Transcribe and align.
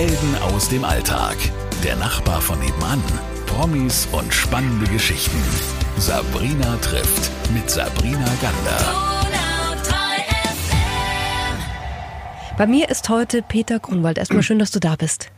Helden 0.00 0.34
aus 0.54 0.70
dem 0.70 0.82
Alltag. 0.82 1.36
Der 1.84 1.94
Nachbar 1.94 2.40
von 2.40 2.58
nebenan. 2.58 3.02
Promis 3.44 4.08
und 4.12 4.32
spannende 4.32 4.90
Geschichten. 4.90 5.38
Sabrina 5.98 6.78
trifft 6.78 7.30
mit 7.52 7.68
Sabrina 7.68 8.24
Gander. 8.40 9.30
Bei 12.56 12.66
mir 12.66 12.88
ist 12.88 13.10
heute 13.10 13.42
Peter 13.42 13.78
Grunwald. 13.78 14.16
Erstmal 14.16 14.42
schön, 14.42 14.58
dass 14.58 14.70
du 14.70 14.80
da 14.80 14.96
bist. 14.96 15.30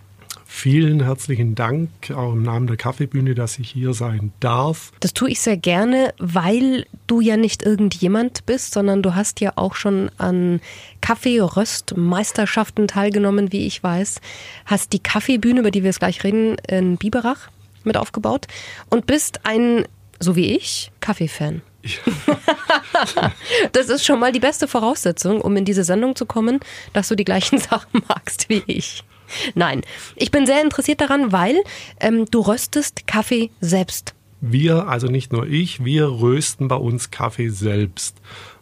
Vielen 0.63 1.03
herzlichen 1.03 1.57
Dank, 1.57 1.91
auch 2.15 2.35
im 2.35 2.45
Namen 2.45 2.69
der 2.69 2.77
Kaffeebühne, 2.77 3.35
dass 3.35 3.59
ich 3.59 3.69
hier 3.69 3.95
sein 3.95 4.33
darf. 4.39 4.93
Das 5.01 5.13
tue 5.13 5.29
ich 5.29 5.41
sehr 5.41 5.57
gerne, 5.57 6.15
weil 6.21 6.87
du 7.09 7.21
ja 7.21 7.37
nicht 7.37 7.65
irgendjemand 7.65 8.47
bist, 8.47 8.73
sondern 8.73 9.03
du 9.03 9.17
hast 9.17 9.41
ja 9.41 9.55
auch 9.57 9.75
schon 9.75 10.09
an 10.19 10.61
Kaffeeröstmeisterschaften 11.01 12.87
teilgenommen, 12.87 13.51
wie 13.51 13.67
ich 13.67 13.83
weiß. 13.83 14.21
Hast 14.65 14.93
die 14.93 15.01
Kaffeebühne, 15.01 15.59
über 15.59 15.73
die 15.73 15.83
wir 15.83 15.89
jetzt 15.89 15.99
gleich 15.99 16.23
reden, 16.23 16.55
in 16.69 16.97
Biberach 16.97 17.51
mit 17.83 17.97
aufgebaut 17.97 18.47
und 18.89 19.07
bist 19.07 19.41
ein, 19.43 19.89
so 20.21 20.37
wie 20.37 20.55
ich, 20.55 20.93
Kaffeefan. 21.01 21.63
das 23.73 23.89
ist 23.89 24.05
schon 24.05 24.21
mal 24.21 24.31
die 24.31 24.39
beste 24.39 24.69
Voraussetzung, 24.69 25.41
um 25.41 25.57
in 25.57 25.65
diese 25.65 25.83
Sendung 25.83 26.15
zu 26.15 26.25
kommen, 26.25 26.61
dass 26.93 27.09
du 27.09 27.17
die 27.17 27.25
gleichen 27.25 27.59
Sachen 27.59 28.05
magst 28.07 28.49
wie 28.49 28.63
ich. 28.69 29.03
Nein, 29.55 29.83
ich 30.17 30.31
bin 30.31 30.47
sehr 30.47 30.63
interessiert 30.63 31.01
daran, 31.01 31.33
weil 31.33 31.57
ähm, 32.01 32.27
du 32.31 32.41
röstest 32.41 33.07
Kaffee 33.07 33.51
selbst. 33.61 34.15
Wir, 34.41 34.89
also 34.89 35.07
nicht 35.07 35.33
nur 35.33 35.47
ich, 35.47 35.85
wir 35.85 36.09
rösten 36.09 36.67
bei 36.69 36.77
uns 36.77 37.11
Kaffee 37.11 37.49
selbst. 37.49 38.17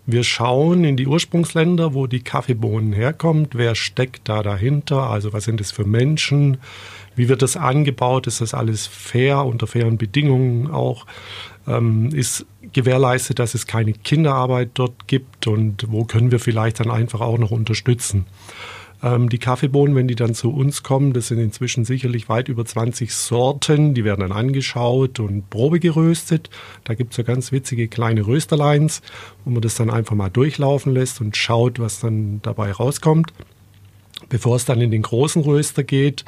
Wir 0.06 0.24
schauen 0.24 0.84
in 0.84 0.96
die 0.96 1.06
Ursprungsländer, 1.06 1.94
wo 1.94 2.06
die 2.06 2.22
Kaffeebohnen 2.22 2.92
herkommt, 2.92 3.54
wer 3.54 3.74
steckt 3.74 4.28
da 4.28 4.42
dahinter, 4.42 5.08
also 5.08 5.32
was 5.32 5.44
sind 5.44 5.60
es 5.60 5.70
für 5.70 5.84
Menschen, 5.84 6.58
wie 7.16 7.28
wird 7.28 7.42
das 7.42 7.56
angebaut, 7.56 8.26
ist 8.26 8.40
das 8.40 8.54
alles 8.54 8.86
fair, 8.86 9.44
unter 9.44 9.66
fairen 9.66 9.98
Bedingungen 9.98 10.70
auch, 10.70 11.06
ähm, 11.66 12.10
ist 12.12 12.46
gewährleistet, 12.72 13.38
dass 13.38 13.54
es 13.54 13.66
keine 13.66 13.92
Kinderarbeit 13.92 14.70
dort 14.74 15.06
gibt 15.06 15.46
und 15.46 15.86
wo 15.88 16.04
können 16.04 16.30
wir 16.30 16.40
vielleicht 16.40 16.80
dann 16.80 16.90
einfach 16.90 17.20
auch 17.20 17.38
noch 17.38 17.50
unterstützen. 17.50 18.26
Ähm, 19.02 19.28
die 19.28 19.38
Kaffeebohnen, 19.38 19.96
wenn 19.96 20.08
die 20.08 20.14
dann 20.14 20.34
zu 20.34 20.52
uns 20.52 20.82
kommen, 20.82 21.12
das 21.12 21.28
sind 21.28 21.38
inzwischen 21.38 21.84
sicherlich 21.84 22.28
weit 22.28 22.48
über 22.48 22.64
20 22.64 23.14
Sorten. 23.14 23.94
Die 23.94 24.04
werden 24.04 24.20
dann 24.20 24.32
angeschaut 24.32 25.20
und 25.20 25.48
Probe 25.48 25.80
geröstet. 25.80 26.50
Da 26.84 26.94
gibt 26.94 27.12
es 27.12 27.16
so 27.16 27.24
ganz 27.24 27.50
witzige 27.52 27.88
kleine 27.88 28.26
Rösterlines, 28.26 29.02
wo 29.44 29.50
man 29.50 29.62
das 29.62 29.74
dann 29.74 29.90
einfach 29.90 30.14
mal 30.14 30.28
durchlaufen 30.28 30.92
lässt 30.92 31.20
und 31.20 31.36
schaut, 31.36 31.78
was 31.78 32.00
dann 32.00 32.40
dabei 32.42 32.72
rauskommt, 32.72 33.32
bevor 34.28 34.56
es 34.56 34.66
dann 34.66 34.80
in 34.80 34.90
den 34.90 35.02
großen 35.02 35.42
Röster 35.42 35.82
geht. 35.82 36.24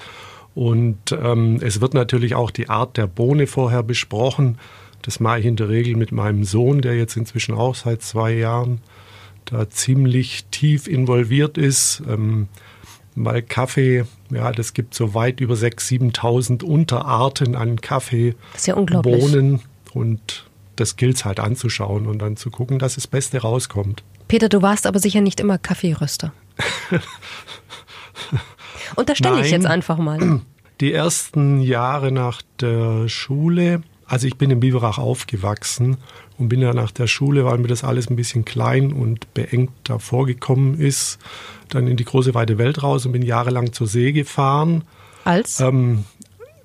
Und 0.55 1.13
ähm, 1.13 1.59
es 1.63 1.81
wird 1.81 1.95
natürlich 1.95 2.35
auch 2.35 2.51
die 2.51 2.69
Art 2.69 2.97
der 2.97 3.07
Bohne 3.07 3.47
vorher 3.47 3.83
besprochen. 3.83 4.59
Das 5.03 5.19
mache 5.19 5.41
ich 5.41 5.47
in 5.47 5.57
der 5.57 5.69
Regel 5.69 5.97
mit 5.97 6.13
meinem 6.13 6.45
Sohn, 6.45 6.81
der 6.81 6.97
jetzt 6.97 7.17
inzwischen 7.17 7.55
auch 7.55 7.75
seit 7.75 8.03
zwei 8.03 8.33
Jahren 8.33 8.81
da 9.45 9.69
ziemlich 9.69 10.45
tief 10.51 10.87
involviert 10.87 11.59
ist. 11.59 12.03
Ähm, 12.09 12.49
weil 13.15 13.43
Kaffee, 13.43 14.05
ja, 14.31 14.53
das 14.53 14.73
gibt 14.73 14.95
so 14.95 15.15
weit 15.15 15.41
über 15.41 15.55
6.000, 15.55 16.15
7.000 16.15 16.65
Unterarten 16.65 17.55
an 17.55 17.81
Kaffee, 17.81 18.35
ja 18.65 18.75
Bohnen 18.75 19.61
und 19.93 20.47
das 20.77 20.97
gilt 20.97 21.17
es 21.17 21.25
halt 21.25 21.39
anzuschauen 21.39 22.07
und 22.07 22.21
dann 22.21 22.37
zu 22.37 22.51
gucken, 22.51 22.79
dass 22.79 22.95
das 22.95 23.07
Beste 23.07 23.39
rauskommt. 23.39 24.03
Peter, 24.29 24.49
du 24.49 24.63
warst 24.63 24.87
aber 24.87 24.99
sicher 24.99 25.21
nicht 25.21 25.41
immer 25.41 25.59
Kaffeeröster. 25.59 26.33
Unterstelle 28.97 29.41
ich 29.43 29.51
jetzt 29.51 29.67
einfach 29.67 29.99
mal. 29.99 30.41
Die 30.81 30.93
ersten 30.93 31.61
Jahre 31.61 32.13
nach 32.13 32.41
der 32.61 33.09
Schule 33.09 33.83
also 34.13 34.27
ich 34.27 34.37
bin 34.37 34.51
in 34.51 34.61
Biberach 34.61 34.99
aufgewachsen 34.99 35.97
und 36.37 36.51
bin 36.51 36.61
ja 36.61 36.75
nach 36.75 36.91
der 36.91 37.07
Schule, 37.07 37.47
weil 37.47 37.57
mir 37.57 37.69
das 37.69 37.83
alles 37.83 38.11
ein 38.11 38.17
bisschen 38.17 38.45
klein 38.45 38.93
und 38.93 39.33
beengt 39.33 39.73
da 39.85 39.99
vorgekommen 39.99 40.79
ist, 40.79 41.19
dann 41.71 41.87
in 41.87 41.97
die 41.97 42.05
große 42.05 42.35
weite 42.35 42.59
Welt 42.59 42.83
raus 42.83 43.07
und 43.07 43.13
bin 43.13 43.23
jahrelang 43.23 43.73
zur 43.73 43.87
See 43.87 44.13
gefahren. 44.13 44.85
Als? 45.25 45.61
Ähm, 45.61 46.05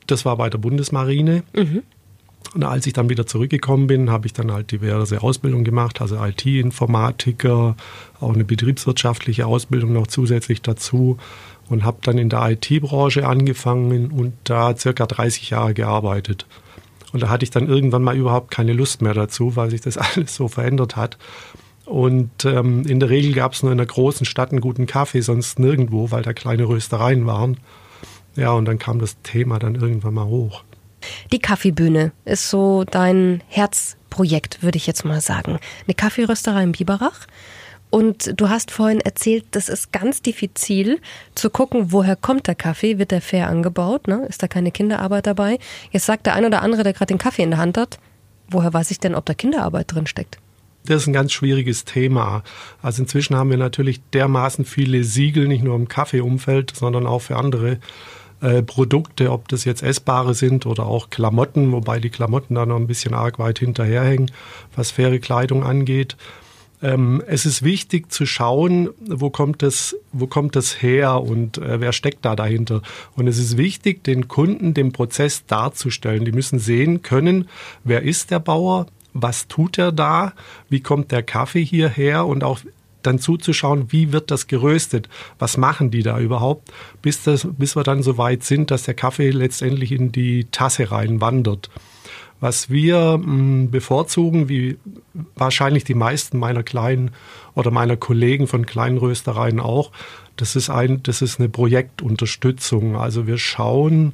das 0.08 0.26
war 0.26 0.36
bei 0.36 0.50
der 0.50 0.58
Bundesmarine. 0.58 1.44
Mhm. 1.56 1.84
Und 2.54 2.64
als 2.66 2.86
ich 2.86 2.92
dann 2.92 3.08
wieder 3.08 3.26
zurückgekommen 3.26 3.88
bin, 3.88 4.10
habe 4.10 4.28
ich 4.28 4.34
dann 4.34 4.52
halt 4.52 4.70
diverse 4.74 5.24
Ausbildungen 5.24 5.64
gemacht, 5.64 6.02
also 6.02 6.22
IT-Informatiker, 6.22 7.78
auch 8.20 8.34
eine 8.34 8.44
betriebswirtschaftliche 8.44 9.48
Ausbildung 9.48 9.94
noch 9.94 10.08
zusätzlich 10.08 10.62
dazu 10.62 11.18
und 11.70 11.86
habe 11.86 12.00
dann 12.02 12.18
in 12.18 12.28
der 12.28 12.46
IT-Branche 12.52 13.26
angefangen 13.26 14.12
und 14.12 14.34
da 14.44 14.76
circa 14.76 15.06
30 15.06 15.52
Jahre 15.52 15.74
gearbeitet. 15.74 16.46
Und 17.14 17.24
da 17.24 17.30
hatte 17.30 17.44
ich 17.44 17.52
dann 17.52 17.68
irgendwann 17.68 18.04
mal 18.04 18.18
überhaupt 18.18 18.52
keine 18.52 18.74
Lust 18.74 19.02
mehr 19.02 19.14
dazu, 19.14 19.56
weil 19.56 19.70
sich 19.70 19.82
das 19.82 19.98
alles 20.16 20.36
so 20.36 20.48
verändert 20.48 20.96
hat. 20.96 21.18
Und 21.86 22.44
ähm, 22.44 22.86
in 22.86 23.00
der 23.00 23.10
Regel 23.10 23.34
gab 23.34 23.54
es 23.54 23.64
nur 23.64 23.72
in 23.72 23.78
der 23.78 23.88
großen 23.88 24.26
Stadt 24.26 24.52
einen 24.52 24.60
guten 24.60 24.88
Kaffee, 24.88 25.22
sonst 25.22 25.58
nirgendwo, 25.58 26.12
weil 26.12 26.22
da 26.22 26.34
kleine 26.34 26.68
Röstereien 26.68 27.26
waren. 27.26 27.58
Ja, 28.36 28.52
und 28.52 28.66
dann 28.66 28.78
kam 28.78 29.00
das 29.00 29.22
Thema 29.24 29.58
dann 29.58 29.76
irgendwann 29.76 30.14
mal 30.14 30.26
hoch. 30.26 30.64
Die 31.32 31.40
Kaffeebühne 31.40 32.12
ist 32.26 32.50
so 32.50 32.84
dein 32.84 33.42
Herzprojekt, 33.48 34.62
würde 34.64 34.78
ich 34.78 34.86
jetzt 34.86 35.06
mal 35.06 35.22
sagen. 35.22 35.60
Eine 35.86 35.96
Kaffeerösterei 35.96 36.64
in 36.64 36.74
Biberach. 36.74 37.26
Und 37.90 38.40
du 38.40 38.50
hast 38.50 38.72
vorhin 38.72 39.00
erzählt, 39.00 39.46
das 39.52 39.70
ist 39.70 39.94
ganz 39.94 40.22
diffizil 40.22 41.00
zu 41.36 41.50
gucken, 41.50 41.92
woher 41.92 42.16
kommt 42.16 42.48
der 42.48 42.56
Kaffee, 42.56 43.00
wird 43.00 43.12
der 43.12 43.22
fair 43.22 43.48
angebaut, 43.48 44.08
ne? 44.08 44.26
ist 44.28 44.44
da 44.44 44.48
keine 44.48 44.72
Kinderarbeit 44.72 45.26
dabei. 45.26 45.58
Jetzt 45.92 46.06
sagt 46.06 46.26
der 46.26 46.34
ein 46.36 46.46
oder 46.46 46.62
andere, 46.62 46.84
der 46.84 46.94
gerade 46.94 47.14
den 47.14 47.18
Kaffee 47.18 47.44
in 47.44 47.52
der 47.52 47.60
Hand 47.60 47.78
hat, 47.78 47.98
woher 48.50 48.74
weiß 48.74 48.92
ich 48.92 49.00
denn, 49.00 49.16
ob 49.16 49.26
da 49.26 49.34
Kinderarbeit 49.34 49.94
drin 49.94 50.08
steckt? 50.08 50.38
Das 50.86 51.02
ist 51.02 51.08
ein 51.08 51.14
ganz 51.14 51.34
schwieriges 51.34 51.86
Thema. 51.86 52.44
Also 52.82 53.02
inzwischen 53.02 53.36
haben 53.36 53.50
wir 53.50 53.58
natürlich 53.58 54.02
dermaßen 54.14 54.64
viele 54.66 55.04
Siegel, 55.04 55.48
nicht 55.48 55.64
nur 55.64 55.76
im 55.76 55.88
Kaffeeumfeld, 55.88 56.74
sondern 56.76 57.06
auch 57.06 57.20
für 57.20 57.36
andere 57.36 57.80
äh, 58.40 58.62
Produkte, 58.64 59.32
ob 59.32 59.48
das 59.48 59.66
jetzt 59.66 59.84
essbare 59.84 60.34
sind 60.34 60.66
oder 60.66 60.86
auch 60.86 61.10
Klamotten, 61.10 61.72
wobei 61.72 62.00
die 62.00 62.10
Klamotten 62.10 62.56
da 62.56 62.66
noch 62.66 62.78
ein 62.78 62.88
bisschen 62.88 63.14
arg 63.14 63.40
weit 63.40 63.60
hinterherhängen, 63.60 64.32
was 64.76 64.92
faire 64.92 65.20
Kleidung 65.20 65.64
angeht. 65.64 66.16
Ähm, 66.82 67.24
es 67.26 67.46
ist 67.46 67.64
wichtig 67.64 68.12
zu 68.12 68.26
schauen, 68.26 68.90
wo 69.00 69.30
kommt 69.30 69.64
das, 69.64 69.96
wo 70.12 70.28
kommt 70.28 70.56
das 70.56 70.82
her 70.82 71.22
und 71.22 71.58
äh, 71.58 71.82
wer 71.82 71.92
steckt 71.92 72.24
da 72.26 72.36
dahinter. 72.36 72.82
Und 73.16 73.28
es 73.28 73.40
ist 73.40 73.58
wichtig, 73.58 74.04
den 74.04 74.28
Kunden 74.28 74.74
den 74.74 74.92
Prozess 74.92 75.46
darzustellen. 75.46 76.26
Die 76.26 76.32
müssen 76.32 76.60
sehen 76.60 77.02
können, 77.02 77.48
wer 77.84 78.04
ist 78.04 78.30
der 78.30 78.40
Bauer, 78.40 78.88
was 79.14 79.48
tut 79.48 79.78
er 79.80 79.92
da, 79.92 80.34
wie 80.70 80.82
kommt 80.82 81.12
der 81.12 81.24
Kaffee 81.24 81.64
hierher 81.64 82.26
und 82.26 82.44
auch 82.44 82.60
dann 83.02 83.20
zuzuschauen, 83.20 83.92
wie 83.92 84.12
wird 84.12 84.30
das 84.32 84.48
geröstet, 84.48 85.10
was 85.40 85.58
machen 85.58 85.92
die 85.92 86.04
da 86.04 86.20
überhaupt, 86.20 86.72
bis, 87.02 87.24
das, 87.24 87.48
bis 87.58 87.76
wir 87.76 87.84
dann 87.84 88.04
so 88.04 88.18
weit 88.18 88.44
sind, 88.44 88.70
dass 88.70 88.84
der 88.84 88.94
Kaffee 88.94 89.30
letztendlich 89.32 89.92
in 89.92 90.12
die 90.12 90.46
Tasse 90.52 90.92
reinwandert. 90.92 91.70
Was 92.40 92.70
wir 92.70 93.18
mh, 93.18 93.26
hm, 93.26 93.72
bevorzugen, 93.72 94.50
wie 94.50 94.78
wahrscheinlich 95.36 95.84
die 95.84 95.96
meisten 95.96 96.38
meiner 96.38 96.64
kleinen 96.64 97.12
oder 97.56 97.72
meiner 97.72 97.98
Kollegen 97.98 98.48
von 98.48 98.66
kleinen 98.66 98.98
Röstereien 98.98 99.60
auch, 99.60 99.92
das 100.36 100.56
ist 100.56 100.70
ein, 100.70 101.02
das 101.02 101.24
ist 101.24 101.40
eine 101.40 101.50
Projektunterstützung. 101.50 102.96
Also 102.96 103.26
wir 103.26 103.40
schauen, 103.40 104.14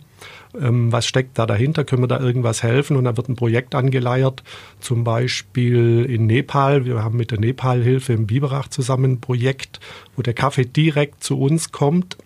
ähm, 0.59 0.91
was 0.91 1.06
steckt 1.06 1.38
da 1.38 1.45
dahinter, 1.45 1.84
können 1.84 2.03
wir 2.03 2.07
da 2.07 2.19
irgendwas 2.19 2.63
helfen 2.63 2.95
und 2.95 3.03
da 3.03 3.17
wird 3.17 3.28
ein 3.28 3.35
Projekt 3.35 3.75
angeleiert, 3.75 4.41
zum 4.79 5.03
Beispiel 5.03 6.05
in 6.05 6.25
Nepal. 6.25 6.85
Wir 6.85 7.03
haben 7.03 7.17
mit 7.17 7.31
der 7.31 7.40
Nepal-Hilfe 7.40 8.13
im 8.13 8.25
Biberach 8.25 8.69
zusammen 8.69 9.13
ein 9.13 9.22
Projekt, 9.22 9.81
wo 10.16 10.22
der 10.22 10.34
Kaffee 10.34 10.66
direkt 10.66 11.23
zu 11.23 11.38
uns 11.38 11.72
kommt 11.72 12.17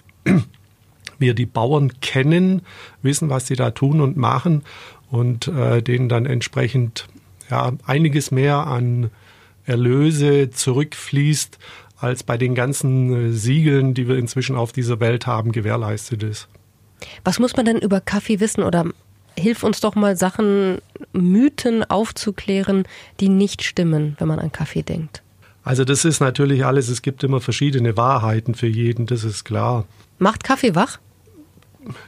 wir 1.19 1.33
die 1.33 1.45
Bauern 1.45 1.99
kennen, 2.01 2.61
wissen, 3.01 3.29
was 3.29 3.47
sie 3.47 3.55
da 3.55 3.71
tun 3.71 4.01
und 4.01 4.17
machen 4.17 4.63
und 5.09 5.47
äh, 5.47 5.81
denen 5.81 6.09
dann 6.09 6.25
entsprechend 6.25 7.07
ja, 7.49 7.71
einiges 7.85 8.31
mehr 8.31 8.67
an 8.67 9.09
Erlöse 9.65 10.49
zurückfließt, 10.49 11.57
als 11.99 12.23
bei 12.23 12.37
den 12.37 12.55
ganzen 12.55 13.29
äh, 13.29 13.31
Siegeln, 13.33 13.93
die 13.93 14.07
wir 14.07 14.17
inzwischen 14.17 14.55
auf 14.55 14.71
dieser 14.71 14.99
Welt 14.99 15.27
haben, 15.27 15.51
gewährleistet 15.51 16.23
ist. 16.23 16.47
Was 17.23 17.39
muss 17.39 17.55
man 17.55 17.65
denn 17.65 17.77
über 17.77 18.01
Kaffee 18.01 18.39
wissen 18.39 18.63
oder 18.63 18.85
hilf 19.37 19.63
uns 19.63 19.79
doch 19.79 19.95
mal 19.95 20.17
Sachen, 20.17 20.79
Mythen 21.13 21.83
aufzuklären, 21.83 22.85
die 23.19 23.29
nicht 23.29 23.63
stimmen, 23.63 24.15
wenn 24.19 24.27
man 24.27 24.39
an 24.39 24.51
Kaffee 24.51 24.83
denkt? 24.83 25.21
Also 25.63 25.83
das 25.83 26.05
ist 26.05 26.21
natürlich 26.21 26.65
alles, 26.65 26.87
es 26.87 27.01
gibt 27.01 27.23
immer 27.23 27.41
verschiedene 27.41 27.97
Wahrheiten 27.97 28.55
für 28.55 28.67
jeden, 28.67 29.05
das 29.05 29.23
ist 29.23 29.43
klar. 29.43 29.85
Macht 30.17 30.43
Kaffee 30.43 30.75
wach? 30.75 30.99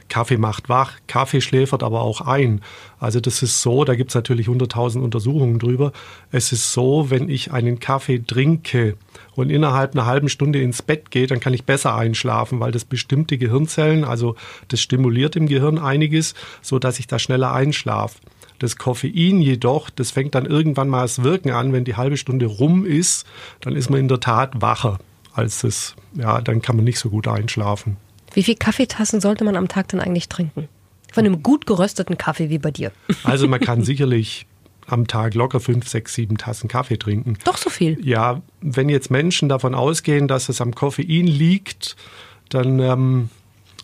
Kaffee 0.08 0.36
macht 0.36 0.68
wach, 0.68 0.94
Kaffee 1.06 1.40
schläfert 1.40 1.82
aber 1.82 2.02
auch 2.02 2.20
ein. 2.20 2.60
Also 2.98 3.20
das 3.20 3.42
ist 3.42 3.62
so, 3.62 3.84
da 3.84 3.94
gibt 3.94 4.10
es 4.10 4.14
natürlich 4.14 4.46
100.000 4.46 5.00
Untersuchungen 5.00 5.58
drüber. 5.58 5.92
Es 6.30 6.52
ist 6.52 6.72
so, 6.72 7.10
wenn 7.10 7.28
ich 7.28 7.52
einen 7.52 7.80
Kaffee 7.80 8.18
trinke 8.18 8.96
und 9.34 9.50
innerhalb 9.50 9.94
einer 9.94 10.06
halben 10.06 10.28
Stunde 10.28 10.60
ins 10.60 10.82
Bett 10.82 11.10
gehe, 11.10 11.26
dann 11.26 11.40
kann 11.40 11.54
ich 11.54 11.64
besser 11.64 11.94
einschlafen, 11.94 12.60
weil 12.60 12.72
das 12.72 12.84
bestimmte 12.84 13.38
Gehirnzellen, 13.38 14.04
also 14.04 14.36
das 14.68 14.80
stimuliert 14.80 15.36
im 15.36 15.46
Gehirn 15.46 15.78
einiges, 15.78 16.34
so 16.62 16.78
dass 16.78 16.98
ich 16.98 17.06
da 17.06 17.18
schneller 17.18 17.52
einschlafe. 17.52 18.18
Das 18.58 18.76
Koffein 18.76 19.40
jedoch, 19.40 19.88
das 19.88 20.10
fängt 20.10 20.34
dann 20.34 20.44
irgendwann 20.44 20.88
mal 20.88 21.02
das 21.02 21.22
Wirken 21.22 21.50
an, 21.50 21.72
wenn 21.72 21.84
die 21.84 21.96
halbe 21.96 22.18
Stunde 22.18 22.46
rum 22.46 22.84
ist, 22.84 23.26
dann 23.60 23.74
ist 23.74 23.88
man 23.88 24.00
in 24.00 24.08
der 24.08 24.20
Tat 24.20 24.60
wacher 24.60 24.98
als 25.32 25.62
das, 25.62 25.94
ja, 26.14 26.40
dann 26.40 26.60
kann 26.60 26.76
man 26.76 26.84
nicht 26.84 26.98
so 26.98 27.08
gut 27.10 27.28
einschlafen. 27.28 27.96
Wie 28.32 28.42
viele 28.42 28.56
Kaffeetassen 28.56 29.20
sollte 29.20 29.44
man 29.44 29.56
am 29.56 29.68
Tag 29.68 29.88
denn 29.88 30.00
eigentlich 30.00 30.28
trinken? 30.28 30.68
Von 31.12 31.26
einem 31.26 31.42
gut 31.42 31.66
gerösteten 31.66 32.16
Kaffee 32.18 32.50
wie 32.50 32.58
bei 32.58 32.70
dir. 32.70 32.92
Also 33.24 33.48
man 33.48 33.60
kann 33.60 33.82
sicherlich 33.82 34.46
am 34.86 35.06
Tag 35.06 35.34
locker 35.34 35.60
fünf, 35.60 35.88
sechs, 35.88 36.14
sieben 36.14 36.36
Tassen 36.36 36.68
Kaffee 36.68 36.98
trinken. 36.98 37.36
Doch 37.44 37.56
so 37.56 37.70
viel. 37.70 37.98
Ja, 38.04 38.42
wenn 38.60 38.88
jetzt 38.88 39.10
Menschen 39.10 39.48
davon 39.48 39.74
ausgehen, 39.74 40.28
dass 40.28 40.48
es 40.48 40.60
am 40.60 40.74
Koffein 40.74 41.26
liegt, 41.26 41.96
dann 42.48 42.80
ähm, 42.80 43.30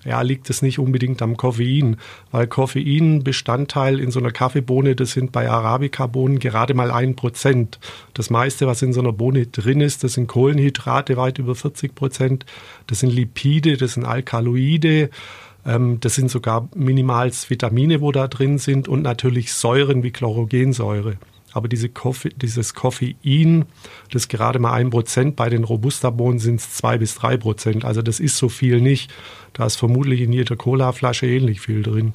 ja, 0.06 0.22
liegt 0.22 0.48
es 0.50 0.62
nicht 0.62 0.78
unbedingt 0.78 1.20
am 1.22 1.36
Koffein, 1.36 1.96
weil 2.30 2.46
Koffein 2.46 3.24
Bestandteil 3.24 3.98
in 3.98 4.10
so 4.10 4.20
einer 4.20 4.30
Kaffeebohne, 4.30 4.94
das 4.94 5.12
sind 5.12 5.32
bei 5.32 5.50
Arabica-Bohnen 5.50 6.38
gerade 6.38 6.74
mal 6.74 6.90
ein 6.90 7.16
Prozent. 7.16 7.78
Das 8.14 8.30
meiste, 8.30 8.66
was 8.66 8.82
in 8.82 8.92
so 8.92 9.00
einer 9.00 9.12
Bohne 9.12 9.46
drin 9.46 9.80
ist, 9.80 10.04
das 10.04 10.14
sind 10.14 10.28
Kohlenhydrate 10.28 11.16
weit 11.16 11.38
über 11.38 11.54
40 11.54 11.94
Prozent, 11.94 12.46
das 12.86 13.00
sind 13.00 13.10
Lipide, 13.10 13.76
das 13.76 13.94
sind 13.94 14.04
Alkaloide, 14.04 15.10
ähm, 15.66 15.98
das 16.00 16.14
sind 16.14 16.30
sogar 16.30 16.68
minimals 16.74 17.50
Vitamine, 17.50 18.00
wo 18.00 18.12
da 18.12 18.28
drin 18.28 18.58
sind 18.58 18.88
und 18.88 19.02
natürlich 19.02 19.52
Säuren 19.52 20.02
wie 20.02 20.12
Chlorogensäure. 20.12 21.16
Aber 21.56 21.68
diese 21.68 21.88
Koffe, 21.88 22.28
dieses 22.28 22.74
Koffein, 22.74 23.64
das 24.12 24.28
gerade 24.28 24.58
mal 24.58 24.74
ein 24.74 24.90
Prozent, 24.90 25.36
bei 25.36 25.48
den 25.48 25.64
Robusta-Bohnen 25.64 26.38
sind 26.38 26.60
es 26.60 26.74
zwei 26.74 26.98
bis 26.98 27.14
drei 27.14 27.38
Prozent. 27.38 27.82
Also 27.82 28.02
das 28.02 28.20
ist 28.20 28.36
so 28.36 28.50
viel 28.50 28.82
nicht. 28.82 29.10
Da 29.54 29.64
ist 29.64 29.76
vermutlich 29.76 30.20
in 30.20 30.34
jeder 30.34 30.54
Cola-Flasche 30.54 31.26
ähnlich 31.26 31.62
viel 31.62 31.82
drin. 31.82 32.12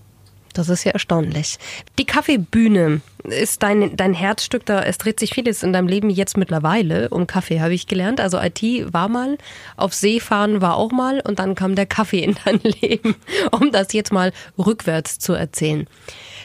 Das 0.54 0.70
ist 0.70 0.84
ja 0.84 0.92
erstaunlich. 0.92 1.58
Die 1.98 2.06
Kaffeebühne 2.06 3.02
ist 3.24 3.64
dein, 3.64 3.96
dein 3.96 4.14
Herzstück. 4.14 4.66
Da, 4.66 4.82
es 4.82 4.98
dreht 4.98 5.20
sich 5.20 5.34
vieles 5.34 5.64
in 5.64 5.74
deinem 5.74 5.88
Leben 5.88 6.10
jetzt 6.10 6.38
mittlerweile 6.38 7.10
um 7.10 7.28
Kaffee, 7.28 7.62
habe 7.62 7.74
ich 7.74 7.88
gelernt. 7.88 8.20
Also 8.20 8.40
IT 8.40 8.62
war 8.94 9.08
mal, 9.08 9.38
auf 9.78 9.94
See 9.94 10.20
fahren 10.20 10.62
war 10.62 10.76
auch 10.76 10.92
mal 10.92 11.22
und 11.22 11.40
dann 11.40 11.56
kam 11.56 11.76
der 11.76 11.86
Kaffee 11.86 12.24
in 12.24 12.36
dein 12.46 12.60
Leben, 12.82 13.16
um 13.52 13.72
das 13.72 13.94
jetzt 13.94 14.12
mal 14.12 14.32
rückwärts 14.58 15.20
zu 15.20 15.34
erzählen. 15.34 15.88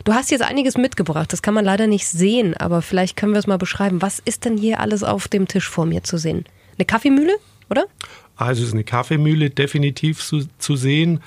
Du 0.04 0.12
hast 0.12 0.30
jetzt 0.30 0.42
einiges 0.42 0.76
mitgebracht, 0.76 1.32
das 1.32 1.42
kann 1.42 1.54
man 1.54 1.64
leider 1.64 1.86
nicht 1.86 2.06
sehen, 2.06 2.56
aber 2.56 2.82
vielleicht 2.82 3.16
können 3.16 3.32
wir 3.32 3.38
es 3.38 3.46
mal 3.46 3.58
beschreiben. 3.58 4.02
Was 4.02 4.18
ist 4.18 4.44
denn 4.44 4.56
hier 4.56 4.80
alles 4.80 5.02
auf 5.02 5.28
dem 5.28 5.48
Tisch 5.48 5.68
vor 5.68 5.86
mir 5.86 6.04
zu 6.04 6.18
sehen? 6.18 6.44
Eine 6.76 6.84
Kaffeemühle, 6.84 7.36
oder? 7.70 7.86
Also 8.36 8.62
es 8.62 8.68
ist 8.68 8.74
eine 8.74 8.84
Kaffeemühle 8.84 9.50
definitiv 9.50 10.22
zu, 10.22 10.46
zu 10.58 10.76
sehen. 10.76 11.20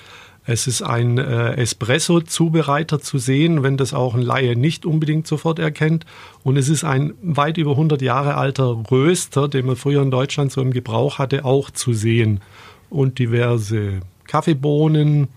Es 0.46 0.66
ist 0.66 0.82
ein 0.82 1.18
äh, 1.18 1.52
Espresso-Zubereiter 1.54 3.00
zu 3.00 3.18
sehen, 3.18 3.62
wenn 3.62 3.76
das 3.76 3.92
auch 3.92 4.14
ein 4.14 4.22
Laie 4.22 4.56
nicht 4.56 4.86
unbedingt 4.86 5.26
sofort 5.26 5.58
erkennt. 5.58 6.06
Und 6.42 6.56
es 6.56 6.68
ist 6.68 6.82
ein 6.82 7.14
weit 7.22 7.58
über 7.58 7.72
100 7.72 8.00
Jahre 8.02 8.36
alter 8.36 8.84
Röster, 8.90 9.48
den 9.48 9.66
man 9.66 9.76
früher 9.76 10.02
in 10.02 10.10
Deutschland 10.10 10.50
so 10.50 10.62
im 10.62 10.72
Gebrauch 10.72 11.18
hatte, 11.18 11.44
auch 11.44 11.70
zu 11.70 11.92
sehen. 11.92 12.40
Und 12.88 13.18
diverse 13.18 14.00
Kaffeebohnen. 14.26 15.28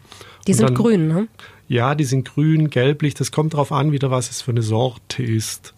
Die 0.48 0.54
sind 0.54 0.70
dann, 0.70 0.76
grün, 0.76 1.08
ne? 1.08 1.28
Ja, 1.68 1.96
die 1.96 2.06
sind 2.06 2.26
grün, 2.26 2.70
gelblich. 2.70 3.14
Das 3.14 3.32
kommt 3.32 3.54
darauf 3.54 3.72
an, 3.72 3.92
wieder 3.92 4.10
was 4.10 4.30
es 4.30 4.42
für 4.42 4.52
eine 4.52 4.62
Sorte 4.62 5.24
ist. 5.24 5.74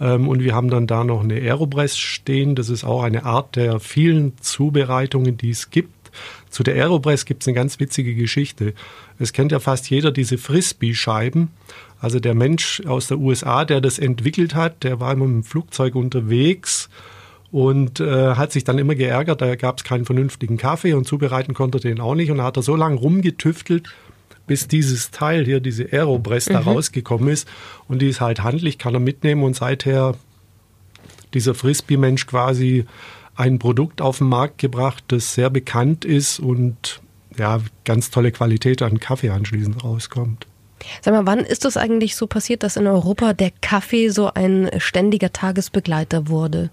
Ähm, 0.00 0.28
und 0.28 0.42
wir 0.42 0.54
haben 0.54 0.68
dann 0.68 0.86
da 0.86 1.04
noch 1.04 1.22
eine 1.22 1.34
Aeropress 1.34 1.96
stehen. 1.96 2.54
Das 2.54 2.68
ist 2.68 2.84
auch 2.84 3.02
eine 3.02 3.24
Art 3.24 3.56
der 3.56 3.80
vielen 3.80 4.36
Zubereitungen, 4.38 5.36
die 5.36 5.50
es 5.50 5.70
gibt. 5.70 6.01
Zu 6.50 6.62
der 6.62 6.74
Aeropress 6.74 7.24
gibt 7.24 7.42
es 7.42 7.48
eine 7.48 7.54
ganz 7.54 7.80
witzige 7.80 8.14
Geschichte. 8.14 8.74
Es 9.18 9.32
kennt 9.32 9.52
ja 9.52 9.60
fast 9.60 9.88
jeder 9.90 10.12
diese 10.12 10.38
Frisbee-Scheiben. 10.38 11.50
Also 12.00 12.20
der 12.20 12.34
Mensch 12.34 12.82
aus 12.86 13.06
der 13.06 13.18
USA, 13.18 13.64
der 13.64 13.80
das 13.80 13.98
entwickelt 13.98 14.54
hat, 14.54 14.82
der 14.84 15.00
war 15.00 15.12
immer 15.12 15.26
mit 15.26 15.44
dem 15.44 15.44
Flugzeug 15.44 15.94
unterwegs 15.94 16.88
und 17.52 18.00
äh, 18.00 18.34
hat 18.34 18.50
sich 18.50 18.64
dann 18.64 18.78
immer 18.78 18.94
geärgert, 18.94 19.42
da 19.42 19.54
gab 19.56 19.78
es 19.78 19.84
keinen 19.84 20.06
vernünftigen 20.06 20.56
Kaffee 20.56 20.94
und 20.94 21.06
zubereiten 21.06 21.52
konnte 21.52 21.78
er 21.78 21.82
den 21.82 22.00
auch 22.00 22.14
nicht. 22.14 22.30
Und 22.30 22.38
da 22.38 22.44
hat 22.44 22.56
er 22.56 22.62
so 22.62 22.74
lange 22.74 22.96
rumgetüftelt, 22.96 23.94
bis 24.46 24.68
dieses 24.68 25.10
Teil 25.10 25.44
hier, 25.44 25.60
diese 25.60 25.92
Aeropress, 25.92 26.48
mhm. 26.48 26.54
da 26.54 26.60
rausgekommen 26.60 27.28
ist. 27.28 27.46
Und 27.88 28.00
die 28.00 28.08
ist 28.08 28.20
halt 28.20 28.42
handlich, 28.42 28.78
kann 28.78 28.94
er 28.94 29.00
mitnehmen 29.00 29.42
und 29.42 29.54
seither 29.54 30.16
dieser 31.34 31.54
Frisbee-Mensch 31.54 32.26
quasi 32.26 32.86
ein 33.34 33.58
Produkt 33.58 34.00
auf 34.00 34.18
den 34.18 34.28
Markt 34.28 34.58
gebracht, 34.58 35.04
das 35.08 35.34
sehr 35.34 35.50
bekannt 35.50 36.04
ist 36.04 36.38
und 36.38 37.00
ja, 37.38 37.60
ganz 37.84 38.10
tolle 38.10 38.30
Qualität 38.30 38.82
an 38.82 39.00
Kaffee 39.00 39.30
anschließend 39.30 39.82
rauskommt. 39.82 40.46
Sag 41.00 41.14
mal, 41.14 41.26
wann 41.26 41.40
ist 41.40 41.64
das 41.64 41.76
eigentlich 41.76 42.16
so 42.16 42.26
passiert, 42.26 42.62
dass 42.62 42.76
in 42.76 42.86
Europa 42.86 43.32
der 43.32 43.52
Kaffee 43.60 44.08
so 44.08 44.32
ein 44.34 44.70
ständiger 44.78 45.32
Tagesbegleiter 45.32 46.28
wurde? 46.28 46.70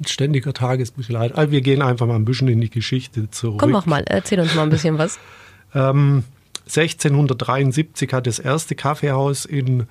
Ein 0.00 0.06
ständiger 0.06 0.52
Tagesbegleiter. 0.52 1.36
Also 1.36 1.52
wir 1.52 1.60
gehen 1.60 1.82
einfach 1.82 2.06
mal 2.06 2.16
ein 2.16 2.24
bisschen 2.24 2.48
in 2.48 2.60
die 2.60 2.70
Geschichte 2.70 3.30
zurück. 3.30 3.60
Komm, 3.60 3.70
mach 3.70 3.86
mal, 3.86 4.02
erzähl 4.06 4.40
uns 4.40 4.54
mal 4.54 4.62
ein 4.62 4.70
bisschen 4.70 4.98
was. 4.98 5.18
ähm, 5.74 6.24
1673 6.66 8.12
hat 8.12 8.26
das 8.26 8.38
erste 8.38 8.74
Kaffeehaus 8.74 9.44
in 9.44 9.86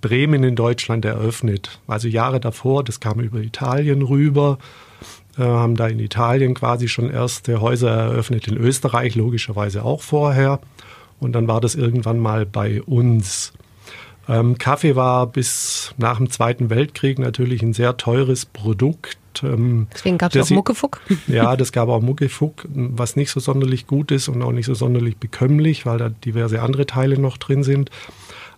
Bremen 0.00 0.44
in 0.44 0.54
Deutschland 0.54 1.04
eröffnet. 1.04 1.80
Also 1.86 2.06
Jahre 2.06 2.38
davor, 2.38 2.84
das 2.84 3.00
kam 3.00 3.20
über 3.20 3.40
Italien 3.40 4.02
rüber 4.02 4.58
äh, 5.38 5.42
haben 5.42 5.76
da 5.76 5.86
in 5.86 6.00
Italien 6.00 6.54
quasi 6.54 6.88
schon 6.88 7.10
erste 7.10 7.60
Häuser 7.60 7.90
eröffnet, 7.90 8.48
in 8.48 8.56
Österreich 8.56 9.14
logischerweise 9.14 9.84
auch 9.84 10.02
vorher. 10.02 10.60
Und 11.20 11.32
dann 11.32 11.48
war 11.48 11.60
das 11.60 11.74
irgendwann 11.74 12.18
mal 12.18 12.46
bei 12.46 12.82
uns. 12.82 13.52
Ähm, 14.28 14.58
Kaffee 14.58 14.94
war 14.94 15.26
bis 15.26 15.94
nach 15.96 16.18
dem 16.18 16.30
Zweiten 16.30 16.70
Weltkrieg 16.70 17.18
natürlich 17.18 17.62
ein 17.62 17.72
sehr 17.72 17.96
teures 17.96 18.44
Produkt. 18.44 19.18
Ähm, 19.42 19.86
Deswegen 19.94 20.18
gab 20.18 20.34
es 20.34 20.46
auch 20.46 20.54
Muckefuck. 20.54 21.00
Ja, 21.26 21.56
das 21.56 21.72
gab 21.72 21.88
auch 21.88 22.02
Muckefuck, 22.02 22.66
was 22.68 23.16
nicht 23.16 23.30
so 23.30 23.40
sonderlich 23.40 23.86
gut 23.86 24.10
ist 24.10 24.28
und 24.28 24.42
auch 24.42 24.52
nicht 24.52 24.66
so 24.66 24.74
sonderlich 24.74 25.16
bekömmlich, 25.16 25.86
weil 25.86 25.98
da 25.98 26.08
diverse 26.08 26.60
andere 26.60 26.86
Teile 26.86 27.18
noch 27.18 27.36
drin 27.36 27.62
sind. 27.62 27.90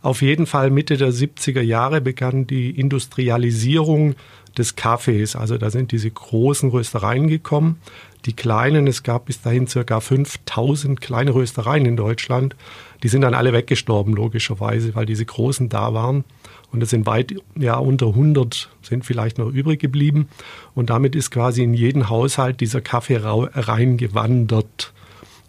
Auf 0.03 0.23
jeden 0.23 0.47
Fall 0.47 0.71
Mitte 0.71 0.97
der 0.97 1.13
70er 1.13 1.61
Jahre 1.61 2.01
begann 2.01 2.47
die 2.47 2.71
Industrialisierung 2.71 4.15
des 4.57 4.75
Kaffees. 4.77 5.37
Also 5.37 5.59
da 5.59 5.71
sind 5.71 5.93
diese 5.93 6.11
großen 6.11 6.71
Röstereien 6.71 7.29
gekommen. 7.29 7.79
Die 8.27 8.33
kleinen, 8.35 8.87
es 8.87 9.03
gab 9.03 9.27
bis 9.27 9.41
dahin 9.41 9.67
circa 9.67 10.01
5000 10.01 11.01
kleine 11.01 11.35
Röstereien 11.35 11.87
in 11.87 11.97
Deutschland. 11.97 12.57
Die 13.03 13.09
sind 13.09 13.23
dann 13.23 13.35
alle 13.35 13.53
weggestorben, 13.53 14.15
logischerweise, 14.15 14.95
weil 14.95 15.07
diese 15.07 15.25
großen 15.25 15.69
da 15.69 15.95
waren. 15.95 16.25
Und 16.71 16.83
es 16.83 16.91
sind 16.91 17.07
weit, 17.07 17.35
ja, 17.57 17.77
unter 17.77 18.09
100 18.09 18.69
sind 18.83 19.05
vielleicht 19.05 19.39
noch 19.39 19.49
übrig 19.49 19.81
geblieben. 19.81 20.29
Und 20.75 20.91
damit 20.91 21.17
ist 21.17 21.31
quasi 21.31 21.63
in 21.63 21.75
jeden 21.75 22.09
Haushalt 22.09 22.61
dieser 22.61 22.81
Kaffee 22.81 23.21
reingewandert 23.23 24.93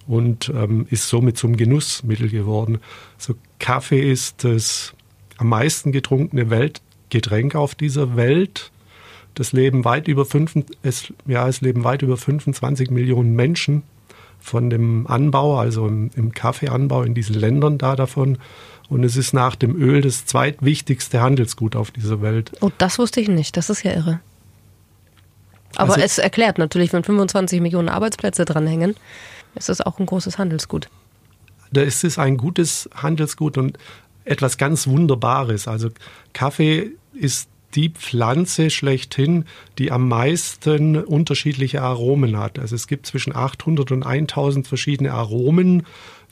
und 0.07 0.51
ähm, 0.55 0.87
ist 0.89 1.09
somit 1.09 1.37
zum 1.37 1.57
Genussmittel 1.57 2.29
geworden. 2.29 2.79
So 3.17 3.35
Kaffee 3.61 4.11
ist 4.11 4.43
das 4.43 4.93
am 5.37 5.47
meisten 5.47 5.93
getrunkene 5.93 6.49
Weltgetränk 6.49 7.55
auf 7.55 7.75
dieser 7.75 8.17
Welt. 8.17 8.71
Das 9.35 9.53
leben 9.53 9.85
weit 9.85 10.09
über 10.09 10.25
fünf, 10.25 10.55
es, 10.83 11.13
ja, 11.25 11.47
es 11.47 11.61
leben 11.61 11.85
weit 11.85 12.01
über 12.01 12.17
25 12.17 12.91
Millionen 12.91 13.33
Menschen 13.35 13.83
von 14.39 14.69
dem 14.69 15.07
Anbau, 15.07 15.57
also 15.57 15.87
im, 15.87 16.09
im 16.15 16.33
Kaffeeanbau 16.33 17.03
in 17.03 17.13
diesen 17.13 17.35
Ländern 17.35 17.77
da 17.77 17.95
davon. 17.95 18.39
Und 18.89 19.05
es 19.05 19.15
ist 19.15 19.31
nach 19.33 19.55
dem 19.55 19.79
Öl 19.79 20.01
das 20.01 20.25
zweitwichtigste 20.25 21.21
Handelsgut 21.21 21.77
auf 21.77 21.91
dieser 21.91 22.21
Welt. 22.21 22.51
Oh, 22.59 22.71
das 22.77 22.99
wusste 22.99 23.21
ich 23.21 23.29
nicht. 23.29 23.55
Das 23.55 23.69
ist 23.69 23.83
ja 23.83 23.93
irre. 23.93 24.19
Aber 25.77 25.93
also, 25.93 26.03
es 26.03 26.17
erklärt 26.17 26.57
natürlich, 26.57 26.91
wenn 26.91 27.03
25 27.03 27.61
Millionen 27.61 27.87
Arbeitsplätze 27.87 28.43
dranhängen, 28.43 28.95
ist 29.55 29.69
es 29.69 29.79
auch 29.79 29.99
ein 29.99 30.05
großes 30.05 30.37
Handelsgut. 30.37 30.89
Da 31.71 31.81
ist 31.81 32.03
es 32.03 32.17
ein 32.17 32.37
gutes 32.37 32.89
Handelsgut 32.93 33.57
und 33.57 33.77
etwas 34.25 34.57
ganz 34.57 34.87
Wunderbares. 34.87 35.67
Also 35.67 35.89
Kaffee 36.33 36.91
ist 37.13 37.49
die 37.75 37.89
Pflanze 37.89 38.69
schlechthin, 38.69 39.45
die 39.77 39.91
am 39.91 40.07
meisten 40.07 40.97
unterschiedliche 40.97 41.81
Aromen 41.81 42.37
hat. 42.37 42.59
Also 42.59 42.75
es 42.75 42.87
gibt 42.87 43.05
zwischen 43.05 43.35
800 43.35 43.91
und 43.91 44.03
1000 44.03 44.67
verschiedene 44.67 45.13
Aromen. 45.13 45.83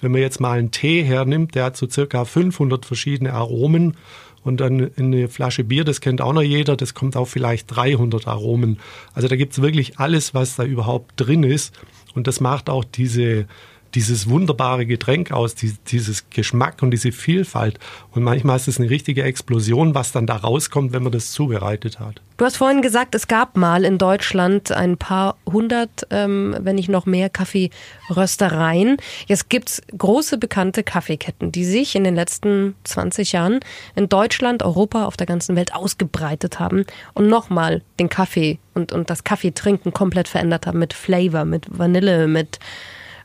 Wenn 0.02 0.12
man 0.12 0.22
jetzt 0.22 0.40
mal 0.40 0.58
einen 0.58 0.72
Tee 0.72 1.04
hernimmt, 1.04 1.56
der 1.56 1.66
hat 1.66 1.78
so 1.78 1.90
circa 1.90 2.26
500 2.26 2.86
verschiedene 2.86 3.34
Aromen. 3.34 3.96
Und 4.44 4.62
dann 4.62 4.92
eine 4.96 5.28
Flasche 5.28 5.66
Bier, 5.66 5.84
das 5.84 6.00
kennt 6.00 6.22
auch 6.22 6.32
noch 6.32 6.42
jeder, 6.42 6.78
das 6.78 6.94
kommt 6.94 7.18
auf 7.18 7.30
vielleicht 7.30 7.76
300 7.76 8.26
Aromen. 8.28 8.80
Also 9.14 9.28
da 9.28 9.36
gibt 9.36 9.54
es 9.54 9.62
wirklich 9.62 10.00
alles, 10.00 10.34
was 10.34 10.56
da 10.56 10.64
überhaupt 10.64 11.14
drin 11.18 11.44
ist. 11.44 11.78
Und 12.16 12.26
das 12.26 12.40
macht 12.40 12.70
auch 12.70 12.86
diese 12.86 13.48
dieses 13.96 14.30
wunderbare 14.30 14.86
Getränk 14.86 15.32
aus, 15.32 15.56
die, 15.56 15.76
dieses 15.88 16.30
Geschmack 16.30 16.82
und 16.82 16.92
diese 16.92 17.12
Vielfalt. 17.12 17.80
Und 18.12 18.24
manchmal 18.24 18.58
ist 18.58 18.68
es 18.68 18.80
eine 18.80 18.90
richtige 18.90 19.24
Explosion, 19.24 19.96
was 19.96 20.12
dann 20.12 20.26
da 20.26 20.38
rauskommt, 20.38 20.94
wenn 20.94 21.04
man 21.04 21.12
das 21.12 21.32
zubereitet 21.32 22.00
hat. 22.00 22.22
Du 22.38 22.46
hast 22.46 22.56
vorhin 22.56 22.82
gesagt, 22.82 23.16
es 23.16 23.28
gab 23.28 23.58
mal 23.58 23.84
in 23.84 23.98
Deutschland 23.98 24.72
ein 24.72 24.96
paar 24.96 25.36
hundert, 25.46 26.08
ähm, 26.10 26.56
wenn 26.58 26.78
nicht 26.78 26.88
noch 26.88 27.06
mehr 27.06 27.30
Kaffeeröstereien. 27.30 28.96
Jetzt 29.28 29.50
gibt's 29.50 29.82
große 29.98 30.38
bekannte 30.38 30.84
Kaffeeketten, 30.84 31.52
die 31.52 31.66
sich 31.66 31.96
in 31.96 32.06
den 32.06 32.16
letzten 32.16 32.76
20 32.86 33.34
Jahren 33.34 33.60
in 33.96 34.08
Deutschland, 34.08 34.64
Europa, 34.64 35.06
auf 35.06 35.18
der 35.18 35.28
ganzen 35.28 35.58
Welt 35.58 35.76
ausgebreitet 35.76 36.60
haben 36.60 36.86
und 37.14 37.28
nochmal 37.28 37.82
den 38.00 38.08
Kaffee 38.08 38.60
und, 38.74 38.94
und 38.94 39.10
das 39.10 39.26
Kaffeetrinken 39.26 39.92
komplett 39.92 40.30
verändert 40.30 40.66
haben 40.66 40.80
mit 40.80 40.94
Flavor, 40.94 41.44
mit 41.44 41.66
Vanille, 41.70 42.30
mit 42.30 42.60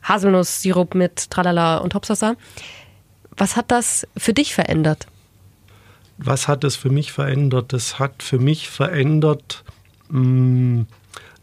Haselnusssirup 0.07 0.95
mit 0.95 1.29
Tralala 1.29 1.77
und 1.77 1.93
Hopsasa. 1.93 2.35
Was 3.37 3.55
hat 3.55 3.71
das 3.71 4.07
für 4.15 4.33
dich 4.33 4.53
verändert? 4.53 5.07
Was 6.17 6.47
hat 6.47 6.63
das 6.63 6.75
für 6.75 6.89
mich 6.89 7.11
verändert? 7.11 7.73
Das 7.73 7.99
hat 7.99 8.23
für 8.23 8.39
mich 8.39 8.69
verändert, 8.69 9.63
mm, 10.09 10.83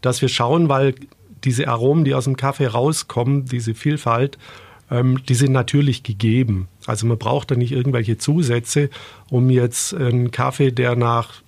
dass 0.01 0.21
wir 0.21 0.29
schauen, 0.29 0.69
weil 0.69 0.95
diese 1.43 1.67
Aromen, 1.67 2.05
die 2.05 2.15
aus 2.15 2.23
dem 2.23 2.37
Kaffee 2.37 2.67
rauskommen, 2.67 3.45
diese 3.45 3.75
Vielfalt, 3.75 4.39
ähm, 4.89 5.23
die 5.27 5.35
sind 5.35 5.51
natürlich 5.51 6.03
gegeben. 6.03 6.67
Also 6.87 7.05
man 7.05 7.17
braucht 7.17 7.51
da 7.51 7.55
nicht 7.55 7.71
irgendwelche 7.71 8.17
Zusätze, 8.17 8.89
um 9.29 9.49
jetzt 9.49 9.93
einen 9.93 10.31
Kaffee, 10.31 10.71
der 10.71 10.95
nach 10.95 11.42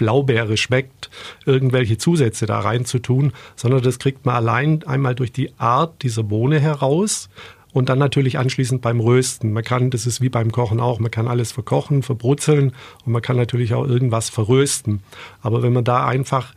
Blaubeere 0.00 0.56
schmeckt, 0.56 1.10
irgendwelche 1.44 1.98
Zusätze 1.98 2.46
da 2.46 2.58
rein 2.60 2.86
zu 2.86 3.00
tun, 3.00 3.34
sondern 3.54 3.82
das 3.82 3.98
kriegt 3.98 4.24
man 4.24 4.34
allein 4.34 4.82
einmal 4.86 5.14
durch 5.14 5.30
die 5.30 5.52
Art 5.58 6.02
dieser 6.02 6.22
Bohne 6.22 6.58
heraus 6.58 7.28
und 7.74 7.90
dann 7.90 7.98
natürlich 7.98 8.38
anschließend 8.38 8.80
beim 8.80 8.98
Rösten. 8.98 9.52
Man 9.52 9.62
kann, 9.62 9.90
das 9.90 10.06
ist 10.06 10.22
wie 10.22 10.30
beim 10.30 10.52
Kochen 10.52 10.80
auch, 10.80 11.00
man 11.00 11.10
kann 11.10 11.28
alles 11.28 11.52
verkochen, 11.52 12.02
verbrutzeln 12.02 12.72
und 13.04 13.12
man 13.12 13.20
kann 13.20 13.36
natürlich 13.36 13.74
auch 13.74 13.86
irgendwas 13.86 14.30
verrösten. 14.30 15.02
Aber 15.42 15.62
wenn 15.62 15.74
man 15.74 15.84
da 15.84 16.06
einfach 16.06 16.54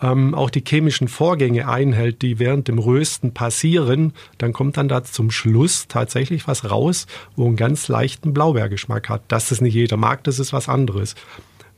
ähm, 0.00 0.34
auch 0.34 0.48
die 0.48 0.64
chemischen 0.66 1.08
Vorgänge 1.08 1.68
einhält, 1.68 2.22
die 2.22 2.38
während 2.38 2.66
dem 2.66 2.78
Rösten 2.78 3.34
passieren, 3.34 4.14
dann 4.38 4.54
kommt 4.54 4.78
dann 4.78 4.88
da 4.88 5.04
zum 5.04 5.30
Schluss 5.30 5.86
tatsächlich 5.86 6.48
was 6.48 6.70
raus, 6.70 7.06
wo 7.36 7.46
einen 7.46 7.56
ganz 7.56 7.88
leichten 7.88 8.32
Blaubeergeschmack 8.32 9.10
hat. 9.10 9.20
Dass 9.28 9.50
das 9.50 9.60
nicht 9.60 9.74
jeder 9.74 9.98
mag, 9.98 10.24
das 10.24 10.38
ist 10.38 10.54
was 10.54 10.70
anderes 10.70 11.14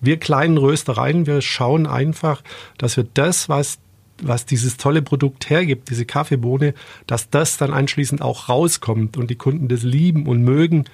wir 0.02 0.18
kleinen 0.18 0.58
Röstereien, 0.58 1.26
wir 1.26 1.40
schauen 1.40 1.86
einfach, 1.86 2.42
dass 2.76 2.96
wir 2.96 3.06
das, 3.14 3.48
was 3.48 3.78
was 4.24 4.46
dieses 4.46 4.76
tolle 4.76 5.02
Produkt 5.02 5.50
hergibt, 5.50 5.90
diese 5.90 6.04
Kaffeebohne, 6.04 6.74
dass 7.06 7.30
das 7.30 7.56
dann 7.56 7.72
anschließend 7.72 8.22
auch 8.22 8.48
rauskommt 8.48 9.16
und 9.16 9.30
die 9.30 9.36
Kunden 9.36 9.66
das 9.68 9.82
lieben 9.82 10.26
und 10.26 10.42
mögen 10.42 10.84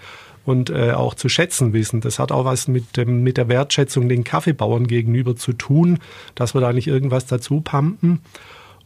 und 0.45 0.71
äh, 0.71 0.93
auch 0.93 1.15
zu 1.15 1.29
schätzen 1.29 1.75
wissen. 1.75 2.01
Das 2.01 2.19
hat 2.19 2.33
auch 2.33 2.47
was 2.47 2.69
mit, 2.69 2.97
dem, 2.97 3.23
mit 3.23 3.37
der 3.37 3.49
Wertschätzung 3.49 4.09
den 4.09 4.25
Kaffeebauern 4.25 4.87
gegenüber 4.87 5.37
zu 5.37 5.53
tun, 5.53 5.99
dass 6.35 6.55
wir 6.55 6.63
da 6.63 6.73
nicht 6.73 6.87
irgendwas 6.87 7.27
dazu 7.27 7.61
pumpen. 7.61 8.21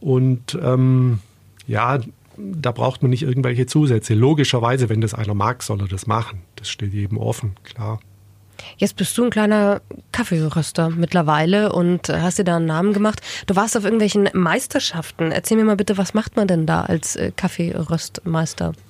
Und 0.01 0.59
ähm, 0.61 1.19
ja, 1.65 1.99
da 2.37 2.71
braucht 2.71 3.01
man 3.01 3.11
nicht 3.11 3.23
irgendwelche 3.23 3.65
Zusätze. 3.65 4.13
Logischerweise, 4.13 4.89
wenn 4.89 4.99
das 4.99 5.13
einer 5.13 5.35
mag, 5.35 5.63
soll 5.63 5.79
er 5.79 5.87
das 5.87 6.05
machen. 6.05 6.41
Das 6.57 6.69
steht 6.69 6.93
jedem 6.93 7.17
offen, 7.17 7.55
klar. 7.63 7.99
Jetzt 8.77 8.95
bist 8.95 9.17
du 9.17 9.25
ein 9.25 9.29
kleiner 9.29 9.81
Kaffeeröster 10.11 10.89
mittlerweile 10.89 11.73
und 11.73 12.09
hast 12.09 12.39
dir 12.39 12.43
da 12.43 12.57
einen 12.57 12.65
Namen 12.65 12.93
gemacht. 12.93 13.21
Du 13.47 13.55
warst 13.55 13.77
auf 13.77 13.83
irgendwelchen 13.83 14.29
Meisterschaften. 14.33 15.31
Erzähl 15.31 15.57
mir 15.57 15.63
mal 15.65 15.75
bitte, 15.75 15.97
was 15.97 16.13
macht 16.13 16.35
man 16.35 16.47
denn 16.47 16.65
da 16.65 16.81
als 16.81 17.15
äh, 17.15 17.31
Kaffeeröstmeister? 17.35 18.73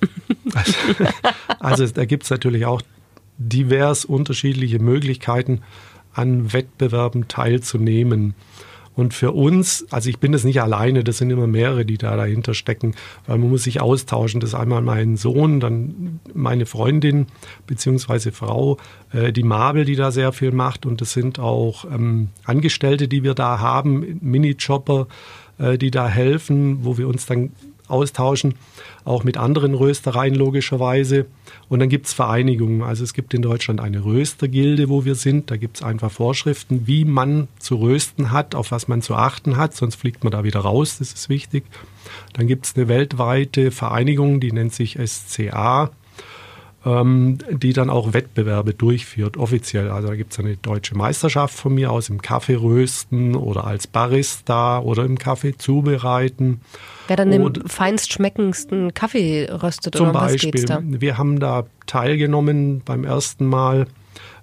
Also 1.58 1.86
da 1.86 2.04
gibt 2.04 2.24
es 2.24 2.30
natürlich 2.30 2.66
auch 2.66 2.82
divers 3.38 4.04
unterschiedliche 4.04 4.78
Möglichkeiten, 4.78 5.62
an 6.12 6.52
Wettbewerben 6.52 7.28
teilzunehmen. 7.28 8.34
Und 8.96 9.12
für 9.12 9.32
uns, 9.32 9.86
also 9.90 10.08
ich 10.08 10.18
bin 10.18 10.32
das 10.32 10.44
nicht 10.44 10.62
alleine, 10.62 11.02
das 11.02 11.18
sind 11.18 11.30
immer 11.30 11.46
mehrere, 11.46 11.84
die 11.84 11.98
da 11.98 12.16
dahinter 12.16 12.54
stecken, 12.54 12.94
weil 13.26 13.38
man 13.38 13.50
muss 13.50 13.64
sich 13.64 13.80
austauschen. 13.80 14.40
Das 14.40 14.50
ist 14.50 14.54
einmal 14.54 14.82
mein 14.82 15.16
Sohn, 15.16 15.60
dann 15.60 16.20
meine 16.32 16.66
Freundin 16.66 17.26
beziehungsweise 17.66 18.30
Frau, 18.32 18.78
äh, 19.12 19.32
die 19.32 19.42
Mabel, 19.42 19.84
die 19.84 19.96
da 19.96 20.10
sehr 20.10 20.32
viel 20.32 20.52
macht. 20.52 20.86
Und 20.86 21.00
das 21.00 21.12
sind 21.12 21.38
auch 21.38 21.84
ähm, 21.84 22.28
Angestellte, 22.44 23.08
die 23.08 23.22
wir 23.22 23.34
da 23.34 23.58
haben, 23.58 24.18
Mini-Chopper, 24.20 25.08
äh, 25.58 25.76
die 25.76 25.90
da 25.90 26.08
helfen, 26.08 26.84
wo 26.84 26.96
wir 26.96 27.08
uns 27.08 27.26
dann 27.26 27.50
austauschen, 27.88 28.54
auch 29.04 29.24
mit 29.24 29.36
anderen 29.36 29.74
Röstereien 29.74 30.34
logischerweise. 30.34 31.26
Und 31.68 31.80
dann 31.80 31.88
gibt 31.88 32.06
es 32.06 32.12
Vereinigungen. 32.12 32.82
Also 32.82 33.04
es 33.04 33.14
gibt 33.14 33.34
in 33.34 33.42
Deutschland 33.42 33.80
eine 33.80 34.04
Röstergilde, 34.04 34.88
wo 34.88 35.04
wir 35.04 35.14
sind. 35.14 35.50
Da 35.50 35.56
gibt 35.56 35.76
es 35.78 35.82
einfach 35.82 36.10
Vorschriften, 36.10 36.86
wie 36.86 37.04
man 37.04 37.48
zu 37.58 37.76
rösten 37.76 38.30
hat, 38.30 38.54
auf 38.54 38.70
was 38.70 38.88
man 38.88 39.02
zu 39.02 39.14
achten 39.14 39.56
hat, 39.56 39.74
sonst 39.74 39.96
fliegt 39.96 40.24
man 40.24 40.30
da 40.30 40.44
wieder 40.44 40.60
raus, 40.60 40.98
das 40.98 41.12
ist 41.12 41.28
wichtig. 41.28 41.64
Dann 42.32 42.46
gibt 42.46 42.66
es 42.66 42.76
eine 42.76 42.88
weltweite 42.88 43.70
Vereinigung, 43.70 44.40
die 44.40 44.52
nennt 44.52 44.74
sich 44.74 44.98
SCA 45.04 45.90
ähm, 46.84 47.38
die 47.50 47.72
dann 47.72 47.88
auch 47.88 48.12
Wettbewerbe 48.12 48.74
durchführt, 48.74 49.36
offiziell. 49.36 49.90
Also 49.90 50.08
da 50.08 50.14
gibt 50.16 50.32
es 50.32 50.38
eine 50.38 50.56
deutsche 50.56 50.96
Meisterschaft 50.96 51.54
von 51.54 51.74
mir 51.74 51.90
aus 51.90 52.08
im 52.10 52.20
Kaffee 52.20 52.56
rösten 52.56 53.34
oder 53.36 53.64
als 53.66 53.86
Barista 53.86 54.78
oder 54.80 55.04
im 55.04 55.18
Kaffee 55.18 55.56
zubereiten. 55.56 56.60
Wer 57.08 57.16
dann 57.16 57.30
den 57.30 57.54
feinst 57.66 58.12
schmeckendsten 58.12 58.92
Kaffee 58.92 59.48
röstet 59.50 59.94
zum 59.94 60.10
oder 60.10 60.20
was 60.20 60.32
Beispiel, 60.32 60.50
geht's 60.50 60.66
da? 60.66 60.82
Wir 60.84 61.16
haben 61.16 61.40
da 61.40 61.64
teilgenommen 61.86 62.82
beim 62.84 63.04
ersten 63.04 63.46
Mal 63.46 63.86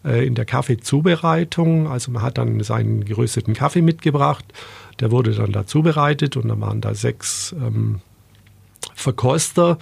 äh, 0.03 0.25
in 0.25 0.35
der 0.35 0.45
Kaffeezubereitung. 0.45 1.87
Also 1.87 2.11
man 2.11 2.23
hat 2.23 2.37
dann 2.37 2.59
seinen 2.61 3.05
gerösteten 3.05 3.53
Kaffee 3.53 3.81
mitgebracht. 3.81 4.45
Der 4.99 5.11
wurde 5.11 5.31
dann 5.31 5.51
da 5.51 5.65
zubereitet 5.65 6.37
und 6.37 6.47
dann 6.47 6.61
waren 6.61 6.81
da 6.81 6.95
sechs 6.95 7.55
ähm, 7.57 8.01
Verkoster, 8.95 9.77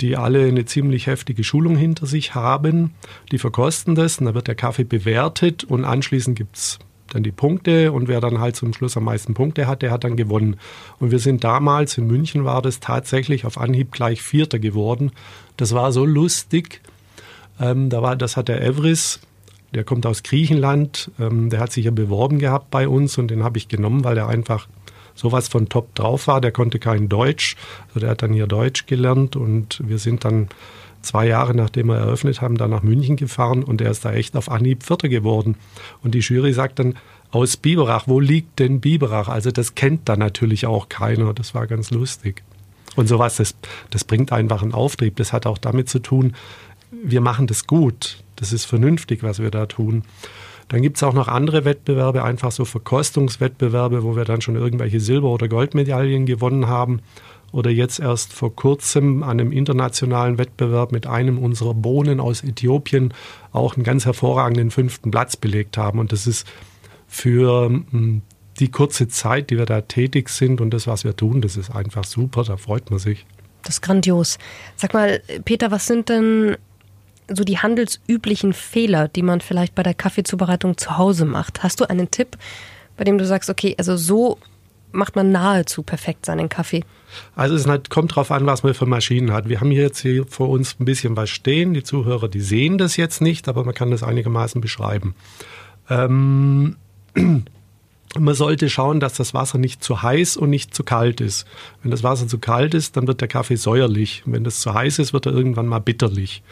die 0.00 0.16
alle 0.16 0.46
eine 0.46 0.64
ziemlich 0.64 1.06
heftige 1.06 1.44
Schulung 1.44 1.76
hinter 1.76 2.06
sich 2.06 2.34
haben. 2.34 2.94
Die 3.32 3.38
verkosten 3.38 3.94
das 3.94 4.18
und 4.18 4.26
dann 4.26 4.34
wird 4.34 4.48
der 4.48 4.54
Kaffee 4.54 4.84
bewertet 4.84 5.64
und 5.64 5.84
anschließend 5.84 6.36
gibt 6.36 6.56
es 6.56 6.78
dann 7.10 7.22
die 7.22 7.32
Punkte 7.32 7.92
und 7.92 8.08
wer 8.08 8.20
dann 8.20 8.40
halt 8.40 8.56
zum 8.56 8.72
Schluss 8.72 8.96
am 8.96 9.04
meisten 9.04 9.34
Punkte 9.34 9.66
hat, 9.66 9.82
der 9.82 9.90
hat 9.90 10.04
dann 10.04 10.16
gewonnen. 10.16 10.56
Und 10.98 11.10
wir 11.10 11.18
sind 11.18 11.44
damals, 11.44 11.96
in 11.96 12.06
München 12.06 12.44
war 12.44 12.60
das 12.60 12.80
tatsächlich 12.80 13.44
auf 13.44 13.58
Anhieb 13.58 13.92
gleich 13.92 14.22
Vierter 14.22 14.58
geworden. 14.58 15.12
Das 15.56 15.74
war 15.74 15.92
so 15.92 16.04
lustig. 16.04 16.80
Ähm, 17.60 17.88
da 17.88 18.02
war, 18.02 18.16
das 18.16 18.36
hat 18.36 18.48
der 18.48 18.62
Evris, 18.62 19.20
der 19.74 19.84
kommt 19.84 20.06
aus 20.06 20.22
Griechenland, 20.22 21.10
ähm, 21.20 21.50
der 21.50 21.60
hat 21.60 21.72
sich 21.72 21.84
ja 21.84 21.90
beworben 21.90 22.38
gehabt 22.38 22.70
bei 22.70 22.88
uns 22.88 23.16
und 23.16 23.28
den 23.28 23.44
habe 23.44 23.58
ich 23.58 23.68
genommen, 23.68 24.02
weil 24.02 24.18
er 24.18 24.28
einfach 24.28 24.66
sowas 25.14 25.48
von 25.48 25.68
top 25.68 25.94
drauf 25.94 26.26
war. 26.26 26.40
Der 26.40 26.52
konnte 26.52 26.78
kein 26.78 27.08
Deutsch, 27.08 27.56
also 27.88 28.00
der 28.00 28.10
hat 28.10 28.22
dann 28.22 28.32
hier 28.32 28.46
Deutsch 28.46 28.86
gelernt 28.86 29.36
und 29.36 29.80
wir 29.86 29.98
sind 29.98 30.24
dann 30.24 30.48
zwei 31.02 31.26
Jahre 31.26 31.54
nachdem 31.54 31.88
wir 31.88 31.96
eröffnet 31.96 32.40
haben, 32.40 32.56
dann 32.56 32.70
nach 32.70 32.82
München 32.82 33.16
gefahren 33.16 33.62
und 33.62 33.80
er 33.80 33.90
ist 33.90 34.04
da 34.04 34.12
echt 34.12 34.36
auf 34.36 34.50
Anhieb 34.50 34.82
Vierter 34.82 35.08
geworden. 35.08 35.56
Und 36.02 36.14
die 36.14 36.20
Jury 36.20 36.52
sagt 36.52 36.78
dann, 36.78 36.94
aus 37.30 37.56
Biberach, 37.56 38.06
wo 38.06 38.20
liegt 38.20 38.60
denn 38.60 38.80
Biberach? 38.80 39.28
Also 39.28 39.50
das 39.50 39.74
kennt 39.74 40.08
da 40.08 40.16
natürlich 40.16 40.66
auch 40.66 40.88
keiner. 40.88 41.34
Das 41.34 41.52
war 41.54 41.66
ganz 41.66 41.90
lustig. 41.90 42.42
Und 42.94 43.08
sowas, 43.08 43.36
das, 43.36 43.56
das 43.90 44.04
bringt 44.04 44.32
einfach 44.32 44.62
einen 44.62 44.72
Auftrieb. 44.72 45.16
Das 45.16 45.32
hat 45.32 45.44
auch 45.46 45.58
damit 45.58 45.88
zu 45.88 45.98
tun, 45.98 46.34
wir 46.92 47.20
machen 47.20 47.48
das 47.48 47.66
gut. 47.66 48.22
Das 48.36 48.52
ist 48.52 48.64
vernünftig, 48.64 49.22
was 49.22 49.40
wir 49.40 49.50
da 49.50 49.66
tun. 49.66 50.04
Dann 50.68 50.82
gibt 50.82 50.96
es 50.96 51.02
auch 51.02 51.12
noch 51.12 51.28
andere 51.28 51.64
Wettbewerbe, 51.64 52.24
einfach 52.24 52.52
so 52.52 52.64
Verkostungswettbewerbe, 52.64 54.02
wo 54.02 54.16
wir 54.16 54.24
dann 54.24 54.40
schon 54.40 54.56
irgendwelche 54.56 55.00
Silber- 55.00 55.30
oder 55.30 55.48
Goldmedaillen 55.48 56.26
gewonnen 56.26 56.68
haben. 56.68 57.00
Oder 57.52 57.70
jetzt 57.70 58.00
erst 58.00 58.32
vor 58.32 58.56
kurzem 58.56 59.22
an 59.22 59.38
einem 59.38 59.52
internationalen 59.52 60.38
Wettbewerb 60.38 60.90
mit 60.90 61.06
einem 61.06 61.38
unserer 61.38 61.72
Bohnen 61.72 62.18
aus 62.18 62.42
Äthiopien 62.42 63.14
auch 63.52 63.76
einen 63.76 63.84
ganz 63.84 64.06
hervorragenden 64.06 64.72
fünften 64.72 65.12
Platz 65.12 65.36
belegt 65.36 65.76
haben. 65.76 66.00
Und 66.00 66.10
das 66.10 66.26
ist 66.26 66.48
für 67.06 67.66
hm, 67.66 68.22
die 68.58 68.70
kurze 68.70 69.08
Zeit, 69.08 69.50
die 69.50 69.58
wir 69.58 69.66
da 69.66 69.82
tätig 69.82 70.28
sind 70.30 70.60
und 70.60 70.70
das, 70.70 70.86
was 70.86 71.04
wir 71.04 71.14
tun, 71.16 71.40
das 71.40 71.56
ist 71.56 71.70
einfach 71.70 72.04
super, 72.04 72.42
da 72.44 72.56
freut 72.56 72.90
man 72.90 72.98
sich. 72.98 73.26
Das 73.62 73.76
ist 73.76 73.82
grandios. 73.82 74.38
Sag 74.76 74.94
mal, 74.94 75.20
Peter, 75.44 75.70
was 75.70 75.86
sind 75.86 76.08
denn 76.08 76.56
so 77.28 77.44
die 77.44 77.58
handelsüblichen 77.58 78.52
Fehler, 78.52 79.08
die 79.08 79.22
man 79.22 79.40
vielleicht 79.40 79.74
bei 79.74 79.82
der 79.82 79.94
Kaffeezubereitung 79.94 80.76
zu 80.76 80.98
Hause 80.98 81.24
macht? 81.24 81.62
Hast 81.62 81.80
du 81.80 81.88
einen 81.88 82.10
Tipp, 82.10 82.36
bei 82.96 83.04
dem 83.04 83.18
du 83.18 83.26
sagst, 83.26 83.50
okay, 83.50 83.74
also 83.78 83.96
so 83.96 84.38
macht 84.92 85.16
man 85.16 85.32
nahezu 85.32 85.82
perfekt 85.82 86.26
seinen 86.26 86.48
Kaffee? 86.48 86.84
Also 87.36 87.54
es 87.54 87.66
halt, 87.66 87.90
kommt 87.90 88.12
darauf 88.12 88.30
an, 88.30 88.46
was 88.46 88.62
man 88.62 88.74
für 88.74 88.86
Maschinen 88.86 89.32
hat. 89.32 89.48
Wir 89.48 89.60
haben 89.60 89.70
hier 89.70 89.82
jetzt 89.82 90.00
hier 90.00 90.26
vor 90.26 90.48
uns 90.48 90.76
ein 90.80 90.84
bisschen 90.84 91.16
was 91.16 91.30
stehen. 91.30 91.74
Die 91.74 91.82
Zuhörer, 91.82 92.28
die 92.28 92.40
sehen 92.40 92.78
das 92.78 92.96
jetzt 92.96 93.20
nicht, 93.20 93.48
aber 93.48 93.64
man 93.64 93.74
kann 93.74 93.90
das 93.90 94.02
einigermaßen 94.02 94.60
beschreiben. 94.60 95.14
Ähm, 95.90 96.76
man 98.18 98.34
sollte 98.34 98.68
schauen, 98.70 99.00
dass 99.00 99.14
das 99.14 99.34
Wasser 99.34 99.58
nicht 99.58 99.82
zu 99.82 100.02
heiß 100.02 100.36
und 100.36 100.50
nicht 100.50 100.74
zu 100.74 100.84
kalt 100.84 101.20
ist. 101.20 101.46
Wenn 101.82 101.90
das 101.90 102.02
Wasser 102.02 102.28
zu 102.28 102.38
kalt 102.38 102.74
ist, 102.74 102.96
dann 102.96 103.06
wird 103.06 103.20
der 103.20 103.28
Kaffee 103.28 103.56
säuerlich. 103.56 104.22
wenn 104.26 104.44
das 104.44 104.60
zu 104.60 104.74
heiß 104.74 104.98
ist, 104.98 105.12
wird 105.12 105.26
er 105.26 105.32
irgendwann 105.32 105.66
mal 105.66 105.80
bitterlich. 105.80 106.42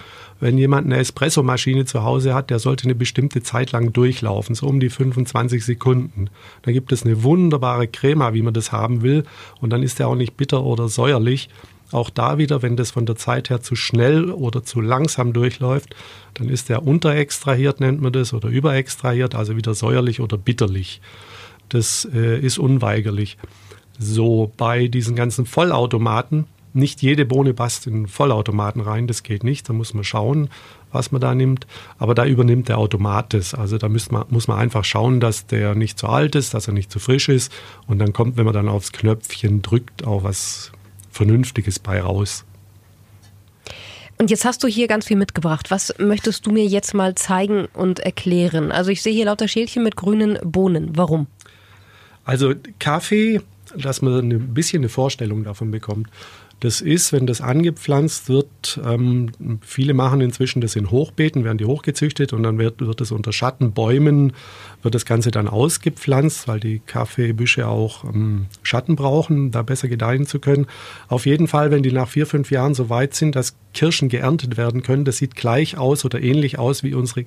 Wenn 0.40 0.59
jemand 0.59 0.87
eine 0.87 0.99
Espressomaschine 0.99 1.85
zu 1.85 2.02
Hause 2.02 2.35
hat, 2.35 2.50
der 2.50 2.59
sollte 2.59 2.85
eine 2.85 2.97
bestimmte 2.97 3.42
Zeit 3.42 3.71
lang 3.71 3.92
durchlaufen, 3.92 4.57
so 4.57 4.66
um 4.66 4.81
die 4.81 4.90
25 4.90 5.64
Sekunden. 5.64 6.31
Da 6.62 6.73
gibt 6.73 6.90
es 6.90 7.04
eine 7.04 7.23
wunderbare 7.23 7.87
Crema, 7.87 8.35
wie 8.35 8.42
man 8.42 8.54
das 8.54 8.73
haben 8.73 9.02
will. 9.02 9.23
Und 9.61 9.71
dann 9.71 9.85
ist 9.85 10.00
der 10.00 10.09
auch 10.09 10.16
nicht 10.16 10.37
bitter 10.37 10.64
oder 10.64 10.88
säuerlich. 10.88 11.49
Auch 11.92 12.09
da 12.09 12.38
wieder, 12.38 12.62
wenn 12.62 12.76
das 12.76 12.90
von 12.90 13.07
der 13.07 13.16
Zeit 13.16 13.50
her 13.50 13.61
zu 13.61 13.76
schnell 13.76 14.31
oder 14.31 14.64
zu 14.64 14.81
langsam 14.81 15.35
durchläuft, 15.35 15.95
dann 16.35 16.49
ist 16.49 16.71
der 16.71 16.87
unterextrahiert, 16.87 17.81
nennt 17.81 18.00
man 18.00 18.12
das, 18.12 18.33
oder 18.33 18.49
überextrahiert, 18.49 19.35
also 19.35 19.57
wieder 19.57 19.75
säuerlich 19.75 20.21
oder 20.21 20.38
bitterlich. 20.38 21.02
Das 21.72 22.06
äh, 22.12 22.38
ist 22.38 22.58
unweigerlich. 22.58 23.38
So 23.98 24.52
bei 24.56 24.88
diesen 24.88 25.16
ganzen 25.16 25.46
Vollautomaten, 25.46 26.46
nicht 26.74 27.02
jede 27.02 27.24
Bohne 27.24 27.54
passt 27.54 27.86
in 27.86 28.06
Vollautomaten 28.06 28.80
rein, 28.80 29.06
das 29.06 29.22
geht 29.22 29.44
nicht. 29.44 29.68
Da 29.68 29.72
muss 29.72 29.94
man 29.94 30.04
schauen, 30.04 30.48
was 30.90 31.12
man 31.12 31.20
da 31.20 31.34
nimmt. 31.34 31.66
Aber 31.98 32.14
da 32.14 32.26
übernimmt 32.26 32.68
der 32.68 32.78
Automat 32.78 33.32
das. 33.34 33.54
Also 33.54 33.78
da 33.78 33.88
muss 33.88 34.10
man, 34.10 34.24
muss 34.28 34.48
man 34.48 34.58
einfach 34.58 34.84
schauen, 34.84 35.20
dass 35.20 35.46
der 35.46 35.74
nicht 35.74 35.98
zu 35.98 36.08
alt 36.08 36.34
ist, 36.34 36.54
dass 36.54 36.66
er 36.66 36.74
nicht 36.74 36.90
zu 36.90 36.98
frisch 36.98 37.28
ist. 37.28 37.52
Und 37.86 37.98
dann 37.98 38.12
kommt, 38.12 38.36
wenn 38.36 38.44
man 38.44 38.54
dann 38.54 38.68
aufs 38.68 38.92
Knöpfchen 38.92 39.62
drückt, 39.62 40.06
auch 40.06 40.24
was 40.24 40.72
Vernünftiges 41.10 41.78
bei 41.78 42.00
raus. 42.00 42.44
Und 44.18 44.30
jetzt 44.30 44.44
hast 44.44 44.62
du 44.62 44.68
hier 44.68 44.88
ganz 44.88 45.06
viel 45.06 45.16
mitgebracht. 45.16 45.70
Was 45.70 45.94
möchtest 45.98 46.46
du 46.46 46.52
mir 46.52 46.64
jetzt 46.64 46.94
mal 46.94 47.14
zeigen 47.14 47.66
und 47.74 47.98
erklären? 47.98 48.70
Also 48.72 48.90
ich 48.90 49.02
sehe 49.02 49.12
hier 49.12 49.24
lauter 49.24 49.48
Schälchen 49.48 49.82
mit 49.82 49.96
grünen 49.96 50.38
Bohnen. 50.42 50.92
Warum? 50.96 51.26
Also 52.24 52.54
Kaffee, 52.78 53.40
dass 53.76 54.02
man 54.02 54.30
ein 54.30 54.54
bisschen 54.54 54.82
eine 54.82 54.88
Vorstellung 54.88 55.44
davon 55.44 55.70
bekommt. 55.70 56.08
Das 56.62 56.80
ist, 56.80 57.12
wenn 57.12 57.26
das 57.26 57.40
angepflanzt 57.40 58.28
wird, 58.28 58.80
ähm, 58.86 59.30
viele 59.62 59.94
machen 59.94 60.20
inzwischen 60.20 60.60
das 60.60 60.76
in 60.76 60.92
Hochbeeten, 60.92 61.42
werden 61.42 61.58
die 61.58 61.64
hochgezüchtet 61.64 62.32
und 62.32 62.44
dann 62.44 62.56
wird, 62.56 62.78
wird 62.78 63.00
es 63.00 63.10
unter 63.10 63.32
Schattenbäumen, 63.32 64.32
wird 64.80 64.94
das 64.94 65.04
Ganze 65.04 65.32
dann 65.32 65.48
ausgepflanzt, 65.48 66.46
weil 66.46 66.60
die 66.60 66.80
Kaffeebüsche 66.86 67.66
auch 67.66 68.04
ähm, 68.04 68.46
Schatten 68.62 68.94
brauchen, 68.94 69.50
da 69.50 69.62
besser 69.62 69.88
gedeihen 69.88 70.24
zu 70.24 70.38
können. 70.38 70.68
Auf 71.08 71.26
jeden 71.26 71.48
Fall, 71.48 71.72
wenn 71.72 71.82
die 71.82 71.90
nach 71.90 72.08
vier, 72.08 72.28
fünf 72.28 72.52
Jahren 72.52 72.74
so 72.74 72.88
weit 72.88 73.14
sind, 73.14 73.34
dass 73.34 73.56
Kirschen 73.74 74.08
geerntet 74.08 74.56
werden 74.56 74.84
können, 74.84 75.04
das 75.04 75.16
sieht 75.16 75.34
gleich 75.34 75.78
aus 75.78 76.04
oder 76.04 76.22
ähnlich 76.22 76.60
aus 76.60 76.84
wie 76.84 76.94
unsere 76.94 77.24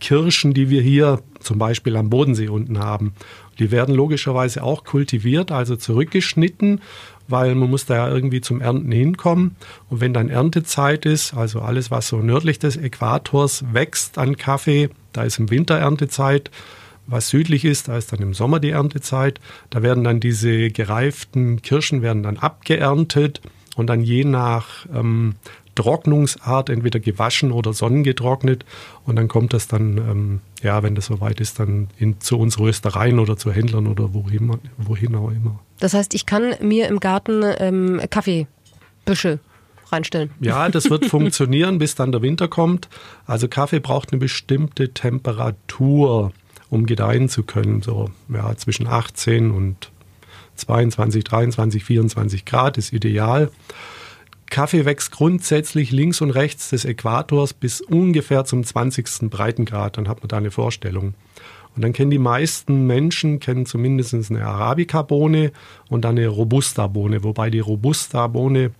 Kirschen, 0.00 0.54
die 0.54 0.70
wir 0.70 0.82
hier 0.82 1.20
zum 1.40 1.58
Beispiel 1.58 1.96
am 1.96 2.10
Bodensee 2.10 2.48
unten 2.48 2.78
haben. 2.78 3.12
Die 3.58 3.70
werden 3.70 3.94
logischerweise 3.94 4.62
auch 4.62 4.84
kultiviert, 4.84 5.50
also 5.50 5.76
zurückgeschnitten, 5.76 6.80
weil 7.26 7.54
man 7.54 7.70
muss 7.70 7.86
da 7.86 7.96
ja 7.96 8.08
irgendwie 8.08 8.40
zum 8.40 8.60
Ernten 8.60 8.92
hinkommen. 8.92 9.56
Und 9.88 10.00
wenn 10.00 10.14
dann 10.14 10.28
Erntezeit 10.28 11.06
ist, 11.06 11.34
also 11.34 11.60
alles, 11.60 11.90
was 11.90 12.08
so 12.08 12.18
nördlich 12.18 12.58
des 12.58 12.76
Äquators 12.76 13.64
wächst 13.72 14.18
an 14.18 14.36
Kaffee, 14.36 14.90
da 15.12 15.24
ist 15.24 15.38
im 15.38 15.50
Winter 15.50 15.76
Erntezeit. 15.76 16.50
Was 17.10 17.30
südlich 17.30 17.64
ist, 17.64 17.88
da 17.88 17.96
ist 17.96 18.12
dann 18.12 18.20
im 18.20 18.34
Sommer 18.34 18.60
die 18.60 18.70
Erntezeit. 18.70 19.40
Da 19.70 19.82
werden 19.82 20.04
dann 20.04 20.20
diese 20.20 20.70
gereiften 20.70 21.62
Kirschen 21.62 22.02
werden 22.02 22.22
dann 22.22 22.36
abgeerntet 22.36 23.40
und 23.76 23.86
dann 23.86 24.02
je 24.02 24.24
nach 24.24 24.86
ähm, 24.94 25.36
Trocknungsart 25.78 26.70
entweder 26.70 26.98
gewaschen 26.98 27.52
oder 27.52 27.72
sonnengetrocknet 27.72 28.64
und 29.04 29.14
dann 29.14 29.28
kommt 29.28 29.52
das 29.52 29.68
dann, 29.68 29.96
ähm, 29.98 30.40
ja, 30.60 30.82
wenn 30.82 30.96
das 30.96 31.06
soweit 31.06 31.40
ist, 31.40 31.60
dann 31.60 31.88
in, 31.98 32.20
zu 32.20 32.36
uns 32.36 32.58
Röstereien 32.58 33.20
oder 33.20 33.36
zu 33.36 33.52
Händlern 33.52 33.86
oder 33.86 34.12
wohin, 34.12 34.58
wohin 34.76 35.14
auch 35.14 35.30
immer. 35.30 35.60
Das 35.78 35.94
heißt, 35.94 36.14
ich 36.14 36.26
kann 36.26 36.56
mir 36.60 36.88
im 36.88 36.98
Garten 36.98 37.44
ähm, 37.58 38.00
Kaffeebüsche 38.10 39.38
reinstellen. 39.92 40.30
Ja, 40.40 40.68
das 40.68 40.90
wird 40.90 41.06
funktionieren, 41.06 41.78
bis 41.78 41.94
dann 41.94 42.10
der 42.10 42.22
Winter 42.22 42.48
kommt. 42.48 42.88
Also 43.24 43.46
Kaffee 43.46 43.78
braucht 43.78 44.12
eine 44.12 44.18
bestimmte 44.18 44.92
Temperatur, 44.92 46.32
um 46.70 46.86
gedeihen 46.86 47.28
zu 47.28 47.44
können. 47.44 47.82
So 47.82 48.10
ja, 48.28 48.56
zwischen 48.56 48.88
18 48.88 49.52
und 49.52 49.92
22, 50.56 51.22
23, 51.22 51.84
24 51.84 52.44
Grad 52.44 52.78
ist 52.78 52.92
ideal. 52.92 53.52
Kaffee 54.50 54.84
wächst 54.84 55.12
grundsätzlich 55.12 55.90
links 55.90 56.20
und 56.20 56.30
rechts 56.30 56.70
des 56.70 56.84
Äquators 56.84 57.54
bis 57.54 57.80
ungefähr 57.80 58.44
zum 58.44 58.64
20. 58.64 59.30
Breitengrad. 59.30 59.96
Dann 59.96 60.08
hat 60.08 60.20
man 60.20 60.28
da 60.28 60.38
eine 60.38 60.50
Vorstellung. 60.50 61.14
Und 61.76 61.82
dann 61.82 61.92
kennen 61.92 62.10
die 62.10 62.18
meisten 62.18 62.86
Menschen, 62.86 63.38
kennen 63.38 63.66
zumindest 63.66 64.14
eine 64.14 64.44
Arabica-Bohne 64.44 65.52
und 65.88 66.04
dann 66.04 66.18
eine 66.18 66.26
Robusta-Bohne, 66.26 67.22
wobei 67.22 67.50
die 67.50 67.60
Robusta-Bohne 67.60 68.72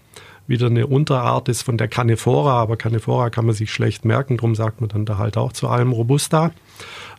wieder 0.48 0.66
eine 0.66 0.86
Unterart 0.86 1.48
ist 1.48 1.62
von 1.62 1.76
der 1.76 1.88
Canephora, 1.88 2.60
aber 2.60 2.76
Canephora 2.76 3.30
kann 3.30 3.46
man 3.46 3.54
sich 3.54 3.70
schlecht 3.70 4.04
merken, 4.04 4.38
darum 4.38 4.54
sagt 4.54 4.80
man 4.80 4.88
dann 4.88 5.04
da 5.04 5.18
halt 5.18 5.36
auch 5.36 5.52
zu 5.52 5.68
allem 5.68 5.92
Robusta. 5.92 6.52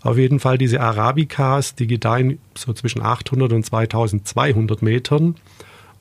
Auf 0.01 0.17
jeden 0.17 0.39
Fall 0.39 0.57
diese 0.57 0.81
Arabicas, 0.81 1.75
die 1.75 1.87
gedeihen 1.87 2.39
so 2.55 2.73
zwischen 2.73 3.01
800 3.01 3.53
und 3.53 3.63
2200 3.63 4.81
Metern 4.81 5.35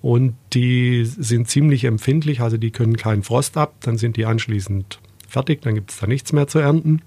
und 0.01 0.35
die 0.53 1.05
sind 1.05 1.49
ziemlich 1.49 1.85
empfindlich, 1.85 2.41
also 2.41 2.57
die 2.57 2.71
können 2.71 2.97
keinen 2.97 3.23
Frost 3.23 3.57
ab, 3.57 3.75
dann 3.81 3.99
sind 3.99 4.17
die 4.17 4.27
anschließend 4.27 5.01
fertig, 5.29 5.63
dann 5.63 5.75
gibt 5.75 5.91
es 5.91 5.99
da 5.99 6.07
nichts 6.07 6.33
mehr 6.33 6.47
zu 6.47 6.59
ernten. 6.59 7.03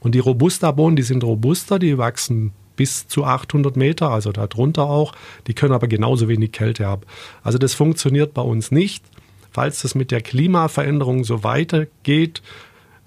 Und 0.00 0.14
die 0.14 0.20
Robusta-Bohnen, 0.20 0.96
die 0.96 1.02
sind 1.02 1.24
robuster, 1.24 1.78
die 1.78 1.98
wachsen 1.98 2.52
bis 2.76 3.08
zu 3.08 3.24
800 3.24 3.76
Meter, 3.76 4.10
also 4.10 4.30
darunter 4.30 4.84
auch. 4.84 5.12
Die 5.48 5.54
können 5.54 5.74
aber 5.74 5.88
genauso 5.88 6.28
wenig 6.28 6.52
Kälte 6.52 6.86
ab. 6.86 7.04
Also 7.42 7.58
das 7.58 7.74
funktioniert 7.74 8.32
bei 8.34 8.42
uns 8.42 8.70
nicht. 8.70 9.04
Falls 9.50 9.82
das 9.82 9.96
mit 9.96 10.12
der 10.12 10.20
Klimaveränderung 10.20 11.24
so 11.24 11.42
weitergeht, 11.42 12.42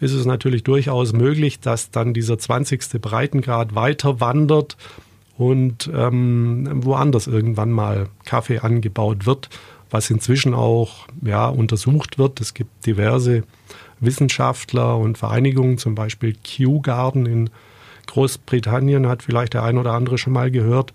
ist 0.02 0.12
es 0.12 0.26
natürlich 0.26 0.64
durchaus 0.64 1.14
möglich, 1.14 1.62
dass 1.62 1.92
dann 1.92 2.14
dieser 2.14 2.38
20. 2.38 3.00
Breitengrad 3.00 3.76
weiter 3.76 4.20
wandert 4.20 4.76
und 5.42 5.90
ähm, 5.92 6.68
woanders 6.86 7.26
irgendwann 7.26 7.72
mal 7.72 8.10
Kaffee 8.26 8.60
angebaut 8.60 9.26
wird, 9.26 9.50
was 9.90 10.12
inzwischen 10.12 10.54
auch 10.54 11.08
ja, 11.24 11.48
untersucht 11.48 12.20
wird. 12.20 12.40
Es 12.40 12.54
gibt 12.54 12.86
diverse 12.86 13.42
Wissenschaftler 14.00 15.00
und 15.00 15.18
Vereinigungen, 15.18 15.80
zum 15.80 15.96
Beispiel 15.96 16.36
Kew 16.44 16.82
Garden 16.82 17.26
in 17.26 17.50
Großbritannien, 18.06 19.08
hat 19.08 19.24
vielleicht 19.24 19.56
der 19.56 19.64
ein 19.64 19.80
oder 19.80 19.94
andere 19.94 20.20
schon 20.20 20.34
mal 20.34 20.52
gehört. 20.52 20.94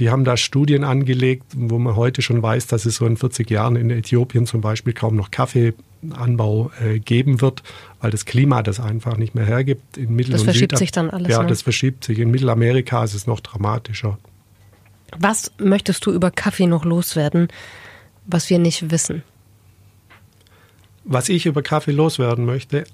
Die 0.00 0.10
haben 0.10 0.24
da 0.24 0.36
Studien 0.36 0.82
angelegt, 0.82 1.44
wo 1.54 1.78
man 1.78 1.94
heute 1.94 2.22
schon 2.22 2.42
weiß, 2.42 2.66
dass 2.66 2.86
es 2.86 2.96
so 2.96 3.06
in 3.06 3.16
40 3.16 3.48
Jahren 3.48 3.76
in 3.76 3.90
Äthiopien 3.90 4.46
zum 4.46 4.62
Beispiel 4.62 4.94
kaum 4.94 5.14
noch 5.14 5.30
Kaffeeanbau 6.10 6.70
äh, 6.80 6.98
geben 6.98 7.40
wird, 7.40 7.62
weil 8.00 8.10
das 8.10 8.24
Klima 8.24 8.62
das 8.62 8.80
einfach 8.80 9.16
nicht 9.16 9.34
mehr 9.34 9.44
hergibt. 9.44 9.96
In 9.96 10.14
Mittel- 10.14 10.32
das 10.32 10.42
verschiebt 10.42 10.72
Süd 10.72 10.78
sich 10.78 10.92
dann 10.92 11.10
alles. 11.10 11.28
Ja, 11.28 11.42
ne? 11.42 11.48
das 11.48 11.62
verschiebt 11.62 12.04
sich. 12.04 12.18
In 12.18 12.30
Mittelamerika 12.30 13.04
ist 13.04 13.14
es 13.14 13.26
noch 13.26 13.40
dramatischer. 13.40 14.18
Was 15.18 15.52
möchtest 15.58 16.04
du 16.06 16.12
über 16.12 16.30
Kaffee 16.30 16.66
noch 16.66 16.84
loswerden, 16.84 17.48
was 18.26 18.50
wir 18.50 18.58
nicht 18.58 18.90
wissen? 18.90 19.22
Was 21.04 21.28
ich 21.28 21.46
über 21.46 21.62
Kaffee 21.62 21.92
loswerden 21.92 22.44
möchte, 22.44 22.84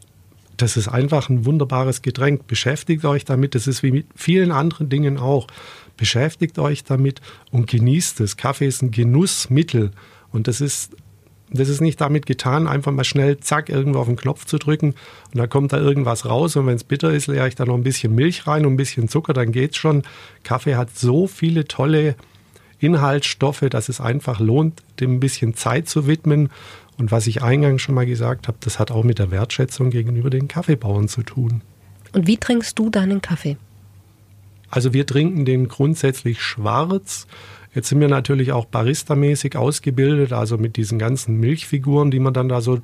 das 0.58 0.76
ist 0.76 0.88
einfach 0.88 1.30
ein 1.30 1.46
wunderbares 1.46 2.02
Getränk. 2.02 2.46
Beschäftigt 2.46 3.04
euch 3.06 3.24
damit. 3.24 3.54
Das 3.54 3.66
ist 3.66 3.82
wie 3.82 3.90
mit 3.90 4.06
vielen 4.14 4.52
anderen 4.52 4.90
Dingen 4.90 5.16
auch. 5.16 5.46
Beschäftigt 5.96 6.58
euch 6.58 6.84
damit 6.84 7.22
und 7.50 7.66
genießt 7.66 8.20
es. 8.20 8.36
Kaffee 8.36 8.66
ist 8.66 8.82
ein 8.82 8.90
Genussmittel. 8.90 9.92
Und 10.30 10.48
das 10.48 10.60
ist 10.60 10.94
das 11.52 11.68
ist 11.68 11.80
nicht 11.80 12.00
damit 12.00 12.26
getan, 12.26 12.66
einfach 12.66 12.92
mal 12.92 13.04
schnell, 13.04 13.38
zack, 13.38 13.68
irgendwo 13.68 13.98
auf 14.00 14.06
den 14.06 14.16
Knopf 14.16 14.44
zu 14.44 14.58
drücken 14.58 14.94
und 15.32 15.38
dann 15.38 15.48
kommt 15.48 15.72
da 15.72 15.78
irgendwas 15.78 16.26
raus 16.26 16.56
und 16.56 16.66
wenn 16.66 16.76
es 16.76 16.84
bitter 16.84 17.12
ist, 17.12 17.26
leere 17.26 17.48
ich 17.48 17.54
da 17.54 17.64
noch 17.64 17.74
ein 17.74 17.82
bisschen 17.82 18.14
Milch 18.14 18.46
rein 18.46 18.66
und 18.66 18.74
ein 18.74 18.76
bisschen 18.76 19.08
Zucker, 19.08 19.32
dann 19.32 19.52
geht's 19.52 19.76
schon. 19.76 20.02
Kaffee 20.44 20.76
hat 20.76 20.96
so 20.96 21.26
viele 21.26 21.66
tolle 21.66 22.16
Inhaltsstoffe, 22.82 23.66
dass 23.70 23.88
es 23.88 24.00
einfach 24.00 24.40
lohnt, 24.40 24.82
dem 25.00 25.14
ein 25.14 25.20
bisschen 25.20 25.54
Zeit 25.54 25.88
zu 25.88 26.06
widmen. 26.06 26.50
Und 26.98 27.10
was 27.10 27.26
ich 27.26 27.42
eingangs 27.42 27.80
schon 27.80 27.94
mal 27.94 28.06
gesagt 28.06 28.48
habe, 28.48 28.58
das 28.60 28.78
hat 28.78 28.90
auch 28.90 29.04
mit 29.04 29.18
der 29.18 29.30
Wertschätzung 29.30 29.90
gegenüber 29.90 30.30
den 30.30 30.48
Kaffeebauern 30.48 31.08
zu 31.08 31.22
tun. 31.22 31.62
Und 32.12 32.26
wie 32.26 32.36
trinkst 32.36 32.78
du 32.78 32.90
deinen 32.90 33.22
Kaffee? 33.22 33.56
Also 34.68 34.92
wir 34.92 35.06
trinken 35.06 35.44
den 35.44 35.68
grundsätzlich 35.68 36.42
schwarz. 36.42 37.26
Jetzt 37.74 37.88
sind 37.88 38.00
wir 38.00 38.08
natürlich 38.08 38.52
auch 38.52 38.66
baristamäßig 38.66 39.56
ausgebildet, 39.56 40.32
also 40.32 40.58
mit 40.58 40.76
diesen 40.76 40.98
ganzen 40.98 41.40
Milchfiguren, 41.40 42.10
die 42.10 42.20
man 42.20 42.34
dann 42.34 42.48
da 42.48 42.60
so 42.60 42.80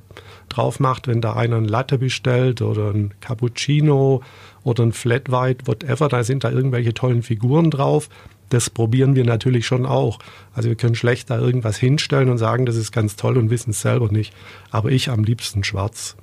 drauf 0.48 0.81
macht, 0.81 1.09
wenn 1.09 1.20
da 1.20 1.35
einer 1.35 1.57
ein 1.57 1.66
Latte 1.66 1.98
bestellt 1.98 2.62
oder 2.62 2.90
ein 2.90 3.12
Cappuccino 3.20 4.22
oder 4.64 4.85
ein 4.85 4.92
Flat 4.92 5.31
White, 5.31 5.66
whatever, 5.66 6.09
da 6.09 6.24
sind 6.24 6.44
da 6.44 6.51
irgendwelche 6.51 6.94
tollen 6.94 7.22
Figuren 7.22 7.70
drauf. 7.70 8.09
Das 8.48 8.70
probieren 8.70 9.14
wir 9.14 9.24
natürlich 9.24 9.66
schon 9.66 9.85
auch. 9.85 10.20
Also 10.55 10.70
wir 10.70 10.77
können 10.77 10.94
schlecht 10.94 11.29
da 11.29 11.38
irgendwas 11.38 11.77
hinstellen 11.77 12.31
und 12.31 12.38
sagen, 12.38 12.64
das 12.64 12.77
ist 12.77 12.90
ganz 12.90 13.16
toll 13.16 13.37
und 13.37 13.51
wissen 13.51 13.70
es 13.70 13.83
selber 13.83 14.11
nicht. 14.11 14.33
Aber 14.70 14.90
ich 14.90 15.11
am 15.11 15.22
liebsten 15.22 15.64
schwarz. 15.64 16.16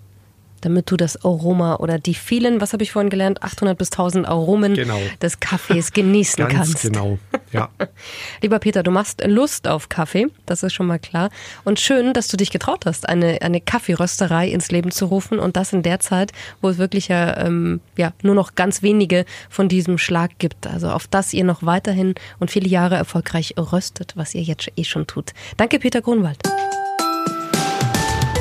Damit 0.66 0.90
du 0.92 0.98
das 0.98 1.24
Aroma 1.24 1.76
oder 1.76 2.00
die 2.00 2.14
vielen, 2.16 2.60
was 2.60 2.74
habe 2.74 2.84
ich 2.84 2.92
vorhin 2.92 3.10
gelernt, 3.10 3.44
800 3.44 3.78
bis 3.78 3.92
1000 3.92 4.28
Aromen 4.28 4.74
Genau. 4.74 5.00
des 5.22 5.40
Kaffees 5.40 5.94
genießen 5.94 6.46
Ganz 6.48 6.54
kannst. 6.56 6.82
genau. 6.82 7.20
Ja. 7.52 7.70
Lieber 8.42 8.60
Peter, 8.60 8.84
du 8.84 8.92
machst 8.92 9.24
Lust 9.26 9.68
auf 9.68 9.88
Kaffee, 9.90 10.28
das 10.46 10.64
ist 10.64 10.74
schon 10.74 10.88
mal 10.88 11.00
klar. 11.00 11.30
Und 11.64 11.80
schön, 11.80 12.14
dass 12.14 12.28
du 12.28 12.36
dich 12.38 12.52
getraut 12.52 12.86
hast, 12.86 13.08
eine, 13.08 13.42
eine 13.42 13.62
Kaffeerösterei 13.62 14.50
ins 14.50 14.72
Leben 14.72 14.92
zu 14.92 15.06
rufen 15.06 15.40
und 15.40 15.56
das 15.56 15.72
in 15.72 15.84
der 15.84 16.00
Zeit, 16.00 16.32
wo 16.62 16.70
es 16.70 16.78
wirklich 16.78 17.08
ja, 17.08 17.38
ähm, 17.38 17.80
ja 17.98 18.12
nur 18.24 18.36
noch 18.36 18.56
ganz 18.56 18.82
wenige 18.82 19.26
von 19.50 19.70
diesem 19.70 19.98
Schlag 19.98 20.32
gibt. 20.40 20.66
Also 20.68 20.90
auf 20.90 21.08
das 21.08 21.32
ihr 21.34 21.44
noch 21.44 21.64
weiterhin 21.64 22.16
und 22.40 22.50
viele 22.52 22.68
Jahre 22.68 22.96
erfolgreich 22.96 23.54
röstet, 23.58 24.14
was 24.16 24.34
ihr 24.34 24.42
jetzt 24.42 24.70
eh 24.76 24.84
schon 24.84 25.06
tut. 25.08 25.32
Danke, 25.58 25.80
Peter 25.80 26.02
Grunwald. 26.02 26.40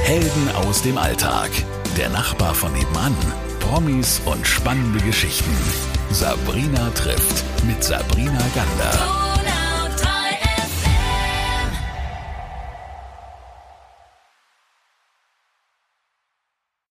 Helden 0.04 0.48
aus 0.66 0.82
dem 0.82 0.98
Alltag. 0.98 1.50
Der 1.96 2.08
Nachbar 2.08 2.54
von 2.54 2.72
nebenan. 2.72 3.16
Promis 3.60 4.20
und 4.24 4.44
spannende 4.46 4.98
Geschichten. 5.04 5.56
Sabrina 6.10 6.90
trifft 6.90 7.44
mit 7.64 7.84
Sabrina 7.84 8.42
Gander. 8.54 9.23